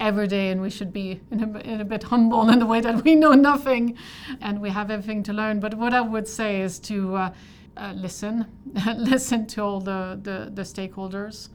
every 0.00 0.26
day, 0.28 0.50
and 0.50 0.60
we 0.60 0.70
should 0.70 0.92
be 0.92 1.20
in 1.30 1.42
a, 1.42 1.58
in 1.60 1.80
a 1.80 1.84
bit 1.84 2.04
humble 2.04 2.48
in 2.50 2.58
the 2.58 2.66
way 2.66 2.80
that 2.80 3.04
we 3.04 3.14
know 3.14 3.32
nothing 3.32 3.96
and 4.40 4.60
we 4.60 4.70
have 4.70 4.90
everything 4.90 5.22
to 5.24 5.32
learn. 5.32 5.60
But 5.60 5.74
what 5.74 5.94
I 5.94 6.00
would 6.00 6.28
say 6.28 6.60
is 6.60 6.78
to 6.80 7.16
uh, 7.16 7.32
uh, 7.78 7.92
listen, 7.92 8.46
listen 8.96 9.46
to 9.46 9.62
all 9.62 9.80
the, 9.80 10.18
the, 10.22 10.50
the 10.52 10.62
stakeholders. 10.62 11.48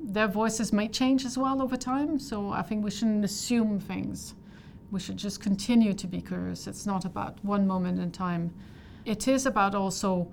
Their 0.00 0.28
voices 0.28 0.72
might 0.72 0.92
change 0.92 1.24
as 1.24 1.36
well 1.36 1.60
over 1.60 1.76
time, 1.76 2.18
so 2.18 2.50
I 2.50 2.62
think 2.62 2.84
we 2.84 2.90
shouldn't 2.90 3.24
assume 3.24 3.80
things 3.80 4.34
we 4.90 5.00
should 5.00 5.16
just 5.16 5.40
continue 5.40 5.92
to 5.92 6.06
be 6.06 6.20
curious. 6.20 6.66
It's 6.66 6.86
not 6.86 7.04
about 7.04 7.42
one 7.44 7.66
moment 7.66 8.00
in 8.00 8.10
time. 8.10 8.54
It 9.04 9.28
is 9.28 9.46
about 9.46 9.74
also 9.74 10.32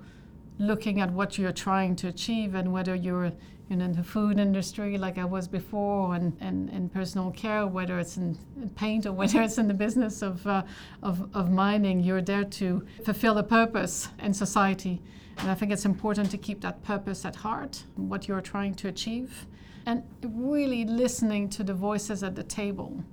looking 0.58 1.02
at 1.02 1.12
what 1.12 1.38
you're 1.38 1.52
trying 1.52 1.96
to 1.98 2.08
achieve 2.08 2.56
and 2.56 2.72
whether 2.72 2.96
you're 2.96 3.34
in 3.70 3.92
the 3.92 4.04
food 4.04 4.40
industry 4.40 4.98
like 4.98 5.18
I 5.18 5.26
was 5.26 5.48
before 5.48 6.16
and, 6.16 6.38
and 6.40 6.70
in 6.70 6.88
personal 6.88 7.32
care, 7.32 7.66
whether 7.66 8.00
it's 8.00 8.16
in, 8.16 8.38
paint 8.76 9.06
or 9.06 9.12
whether 9.12 9.42
it's 9.42 9.58
in 9.58 9.68
the 9.68 9.74
business 9.74 10.22
of, 10.22 10.46
uh, 10.48 10.64
of, 11.02 11.30
of 11.36 11.52
mining, 11.52 12.00
you're 12.02 12.22
there 12.22 12.44
to 12.44 12.86
fulfill 13.04 13.38
a 13.40 13.44
purpose 13.44 14.08
in 14.20 14.34
society. 14.34 15.02
And 15.38 15.52
I 15.52 15.56
think 15.56 15.72
it's 15.72 15.86
important 15.86 16.32
to 16.32 16.38
keep 16.38 16.62
that 16.62 16.84
purpose 16.84 17.26
at 17.26 17.36
heart, 17.36 17.84
what 17.96 18.28
you're 18.28 18.42
trying 18.42 18.74
to 18.76 18.88
achieve, 18.88 19.46
and 19.86 20.04
really 20.24 20.86
listening 20.86 21.50
to 21.50 21.64
the 21.64 21.74
voices 21.74 22.24
at 22.24 22.36
the 22.36 22.44
table 22.44 23.04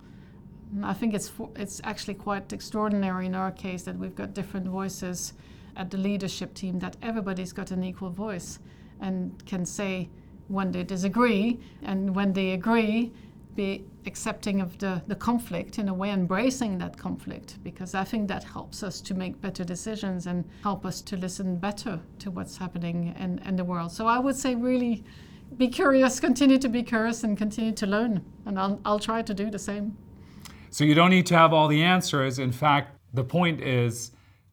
I 0.82 0.94
think 0.94 1.12
it's 1.12 1.30
it's 1.56 1.80
actually 1.84 2.14
quite 2.14 2.52
extraordinary 2.52 3.26
in 3.26 3.34
our 3.34 3.50
case 3.50 3.82
that 3.82 3.98
we've 3.98 4.14
got 4.14 4.32
different 4.32 4.66
voices 4.66 5.34
at 5.76 5.90
the 5.90 5.98
leadership 5.98 6.54
team. 6.54 6.78
That 6.78 6.96
everybody's 7.02 7.52
got 7.52 7.70
an 7.70 7.84
equal 7.84 8.10
voice 8.10 8.58
and 9.00 9.44
can 9.44 9.66
say 9.66 10.08
when 10.48 10.72
they 10.72 10.82
disagree, 10.82 11.60
and 11.82 12.14
when 12.14 12.32
they 12.32 12.52
agree, 12.52 13.12
be 13.54 13.84
accepting 14.06 14.60
of 14.60 14.78
the, 14.78 15.02
the 15.06 15.14
conflict 15.14 15.78
in 15.78 15.88
a 15.88 15.94
way, 15.94 16.10
embracing 16.10 16.78
that 16.78 16.96
conflict, 16.96 17.62
because 17.62 17.94
I 17.94 18.04
think 18.04 18.28
that 18.28 18.44
helps 18.44 18.82
us 18.82 19.00
to 19.02 19.14
make 19.14 19.40
better 19.40 19.64
decisions 19.64 20.26
and 20.26 20.44
help 20.62 20.84
us 20.86 21.00
to 21.02 21.16
listen 21.16 21.56
better 21.56 22.00
to 22.20 22.30
what's 22.30 22.56
happening 22.56 23.14
in, 23.18 23.38
in 23.40 23.56
the 23.56 23.64
world. 23.64 23.92
So 23.92 24.06
I 24.06 24.18
would 24.18 24.36
say 24.36 24.54
really 24.54 25.04
be 25.56 25.68
curious, 25.68 26.18
continue 26.18 26.58
to 26.58 26.68
be 26.68 26.82
curious, 26.82 27.24
and 27.24 27.36
continue 27.36 27.72
to 27.72 27.86
learn. 27.86 28.24
And 28.46 28.58
I'll, 28.58 28.80
I'll 28.84 28.98
try 28.98 29.22
to 29.22 29.34
do 29.34 29.50
the 29.50 29.58
same. 29.58 29.96
So 30.70 30.84
you 30.84 30.94
don't 30.94 31.10
need 31.10 31.26
to 31.26 31.36
have 31.36 31.52
all 31.52 31.68
the 31.68 31.82
answers. 31.82 32.38
In 32.38 32.52
fact, 32.52 32.96
the 33.12 33.24
point 33.24 33.60
is 33.60 34.12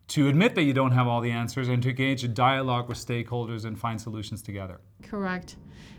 to 0.09 0.27
admit 0.27 0.55
that 0.55 0.63
you 0.63 0.73
don't 0.73 0.91
have 0.91 1.07
all 1.07 1.21
the 1.21 1.31
answers 1.31 1.69
and 1.69 1.81
to 1.83 1.89
engage 1.89 2.25
in 2.25 2.33
dialogue 2.33 2.89
with 2.89 2.97
stakeholders 2.97 3.63
and 3.63 3.79
find 3.79 4.01
solutions 4.01 4.41
together. 4.41 4.81
Correct. 5.03 5.55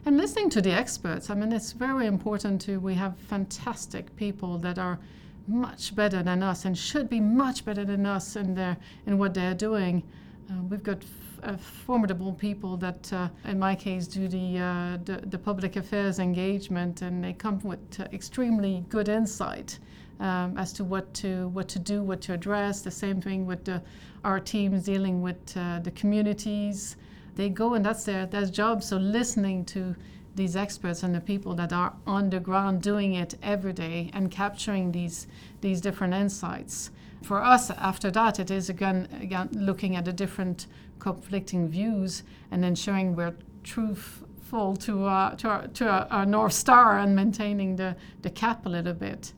And 0.07 0.17
listening 0.17 0.49
to 0.51 0.63
the 0.63 0.73
experts, 0.73 1.29
I 1.29 1.35
mean, 1.35 1.53
it's 1.53 1.73
very 1.73 2.07
important 2.07 2.63
to, 2.63 2.81
we 2.81 2.95
have 2.95 3.19
fantastic 3.19 4.17
people 4.17 4.57
that 4.59 4.79
are 4.79 4.99
much 5.47 5.95
better 5.95 6.23
than 6.23 6.43
us 6.43 6.65
and 6.65 6.77
should 6.77 7.11
be 7.11 7.21
much 7.21 7.67
better 7.67 7.85
than 7.85 8.07
us 8.07 8.37
in, 8.37 8.55
their, 8.55 8.79
in 9.07 9.19
what 9.19 9.35
they're 9.35 9.55
doing. 9.55 10.03
Uh, 10.51 10.63
we've 10.71 10.83
got 10.83 11.03
f- 11.03 11.41
uh, 11.43 11.57
formidable 11.59 12.33
people 12.33 12.79
that, 12.79 13.13
uh, 13.13 13.29
in 13.45 13.59
my 13.59 13.75
case, 13.75 14.07
do 14.07 14.27
the, 14.27 14.59
uh, 14.59 14.99
the, 15.05 15.27
the 15.27 15.39
public 15.39 15.77
affairs 15.77 16.19
engagement, 16.19 17.03
and 17.03 17.23
they 17.23 17.35
come 17.35 17.59
with 17.61 18.01
uh, 18.01 18.05
extremely 18.13 18.85
good 18.89 19.09
insight 19.09 19.79
um, 20.19 20.57
as 20.57 20.73
to 20.73 20.85
what 20.85 21.13
to 21.15 21.49
what 21.49 21.69
to 21.69 21.79
do, 21.79 22.03
what 22.03 22.21
to 22.23 22.35
address. 22.35 22.83
The 22.83 22.91
same 22.91 23.21
thing 23.21 23.47
with 23.47 23.65
the, 23.65 23.83
our 24.25 24.41
teams 24.41 24.85
dealing 24.85 25.23
with 25.23 25.57
uh, 25.57 25.81
the 25.81 25.91
communities. 25.93 26.97
They 27.37 27.49
go 27.49 27.75
and 27.75 27.85
that's 27.85 28.05
their 28.05 28.27
their 28.27 28.47
job. 28.47 28.83
So 28.83 28.97
listening 28.97 29.65
to 29.67 29.97
these 30.35 30.57
experts 30.57 31.03
and 31.03 31.15
the 31.15 31.21
people 31.21 31.55
that 31.55 31.73
are 31.73 31.93
on 32.07 32.31
the 32.31 32.41
ground 32.41 32.83
doing 32.83 33.15
it 33.15 33.35
every 33.43 33.73
day 33.73 34.11
and 34.13 34.31
capturing 34.31 34.93
these 34.93 35.27
these 35.61 35.81
different 35.81 36.15
insights. 36.15 36.91
For 37.23 37.43
us, 37.43 37.71
after 37.71 38.11
that, 38.13 38.39
it 38.39 38.51
is 38.51 38.69
again 38.69 39.09
again 39.21 39.49
looking 39.53 39.97
at 39.97 40.05
the 40.05 40.13
different 40.13 40.67
conflicting 41.01 41.69
views 41.69 42.23
and 42.51 42.65
ensuring 42.65 43.17
we're 43.17 43.35
truthful 43.65 44.77
to, 44.77 45.07
uh, 45.07 45.35
to, 45.37 45.49
our, 45.49 45.67
to 45.69 45.89
our, 45.89 46.07
our, 46.11 46.27
North 46.27 46.53
Star 46.53 46.99
and 46.99 47.17
maintaining 47.17 47.77
the, 47.77 47.97
the 48.23 48.31
cap 48.31 48.67
a 48.67 48.69
little 48.69 48.93
bit. 48.93 49.33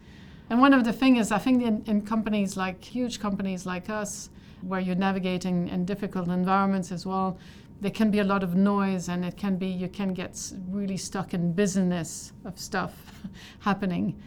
And 0.50 0.61
one 0.61 0.74
of 0.74 0.85
the 0.85 0.92
things 0.92 1.20
is, 1.20 1.33
I 1.33 1.38
think 1.38 1.62
in, 1.62 1.83
in 1.87 2.02
companies 2.02 2.57
like 2.57 2.85
huge 2.85 3.20
companies 3.20 3.64
like 3.64 3.88
us, 3.88 4.28
where 4.61 4.81
you're 4.81 4.94
navigating 4.96 5.68
in 5.68 5.85
difficult 5.85 6.28
environments 6.28 6.92
as 6.92 7.07
well, 7.07 7.38
there 7.83 7.90
can 7.90 8.11
be 8.11 8.21
a 8.21 8.25
lot 8.25 8.42
of 8.42 8.55
noise 8.55 9.09
and 9.09 9.25
it 9.25 9.37
can 9.37 9.57
be 9.57 9.66
you 9.66 9.88
can 9.88 10.14
get 10.14 10.53
really 10.68 10.97
stuck 10.97 11.35
in 11.35 11.53
business 11.53 12.33
of 12.45 12.59
stuff 12.59 12.95
happening 13.59 14.18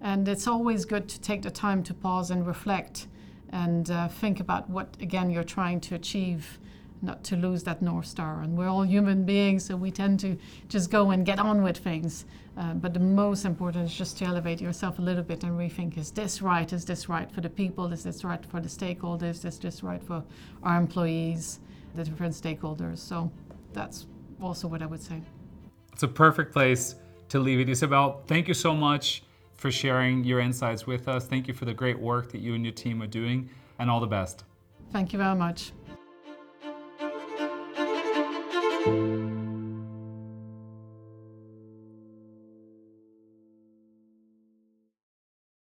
and 0.00 0.28
it's 0.28 0.46
always 0.48 0.84
good 0.84 1.08
to 1.08 1.20
take 1.20 1.42
the 1.42 1.50
time 1.50 1.82
to 1.82 1.94
pause 1.94 2.30
and 2.30 2.46
reflect 2.46 3.06
and 3.50 3.90
uh, 3.90 4.08
think 4.08 4.40
about 4.40 4.68
what 4.68 4.96
again 5.00 5.30
you're 5.30 5.44
trying 5.44 5.80
to 5.80 5.94
achieve 5.94 6.58
not 7.04 7.22
to 7.22 7.36
lose 7.36 7.62
that 7.64 7.82
North 7.82 8.06
Star. 8.06 8.40
And 8.40 8.56
we're 8.56 8.68
all 8.68 8.82
human 8.82 9.24
beings, 9.24 9.66
so 9.66 9.76
we 9.76 9.90
tend 9.90 10.20
to 10.20 10.38
just 10.68 10.90
go 10.90 11.10
and 11.10 11.24
get 11.24 11.38
on 11.38 11.62
with 11.62 11.76
things. 11.76 12.24
Uh, 12.56 12.72
but 12.72 12.94
the 12.94 13.00
most 13.00 13.44
important 13.44 13.84
is 13.84 13.94
just 13.94 14.16
to 14.18 14.24
elevate 14.24 14.60
yourself 14.60 14.98
a 14.98 15.02
little 15.02 15.22
bit 15.22 15.42
and 15.42 15.52
rethink 15.52 15.98
is 15.98 16.10
this 16.12 16.40
right? 16.40 16.72
Is 16.72 16.84
this 16.84 17.08
right 17.08 17.30
for 17.30 17.40
the 17.40 17.50
people? 17.50 17.92
Is 17.92 18.04
this 18.04 18.24
right 18.24 18.44
for 18.46 18.60
the 18.60 18.68
stakeholders? 18.68 19.44
Is 19.44 19.58
this 19.58 19.82
right 19.82 20.02
for 20.02 20.22
our 20.62 20.78
employees, 20.78 21.60
the 21.94 22.04
different 22.04 22.34
stakeholders. 22.34 22.98
So 22.98 23.30
that's 23.72 24.06
also 24.40 24.68
what 24.68 24.82
I 24.82 24.86
would 24.86 25.02
say. 25.02 25.22
It's 25.92 26.02
a 26.02 26.08
perfect 26.08 26.52
place 26.52 26.96
to 27.28 27.38
leave 27.38 27.60
it. 27.60 27.68
Isabelle, 27.68 28.22
thank 28.26 28.48
you 28.48 28.54
so 28.54 28.74
much 28.74 29.22
for 29.54 29.70
sharing 29.70 30.24
your 30.24 30.40
insights 30.40 30.86
with 30.86 31.08
us. 31.08 31.26
Thank 31.26 31.48
you 31.48 31.54
for 31.54 31.64
the 31.64 31.74
great 31.74 31.98
work 31.98 32.30
that 32.32 32.40
you 32.40 32.54
and 32.54 32.64
your 32.64 32.74
team 32.74 33.00
are 33.02 33.06
doing, 33.06 33.48
and 33.78 33.90
all 33.90 34.00
the 34.00 34.06
best. 34.06 34.44
Thank 34.92 35.12
you 35.12 35.18
very 35.18 35.34
much. 35.34 35.72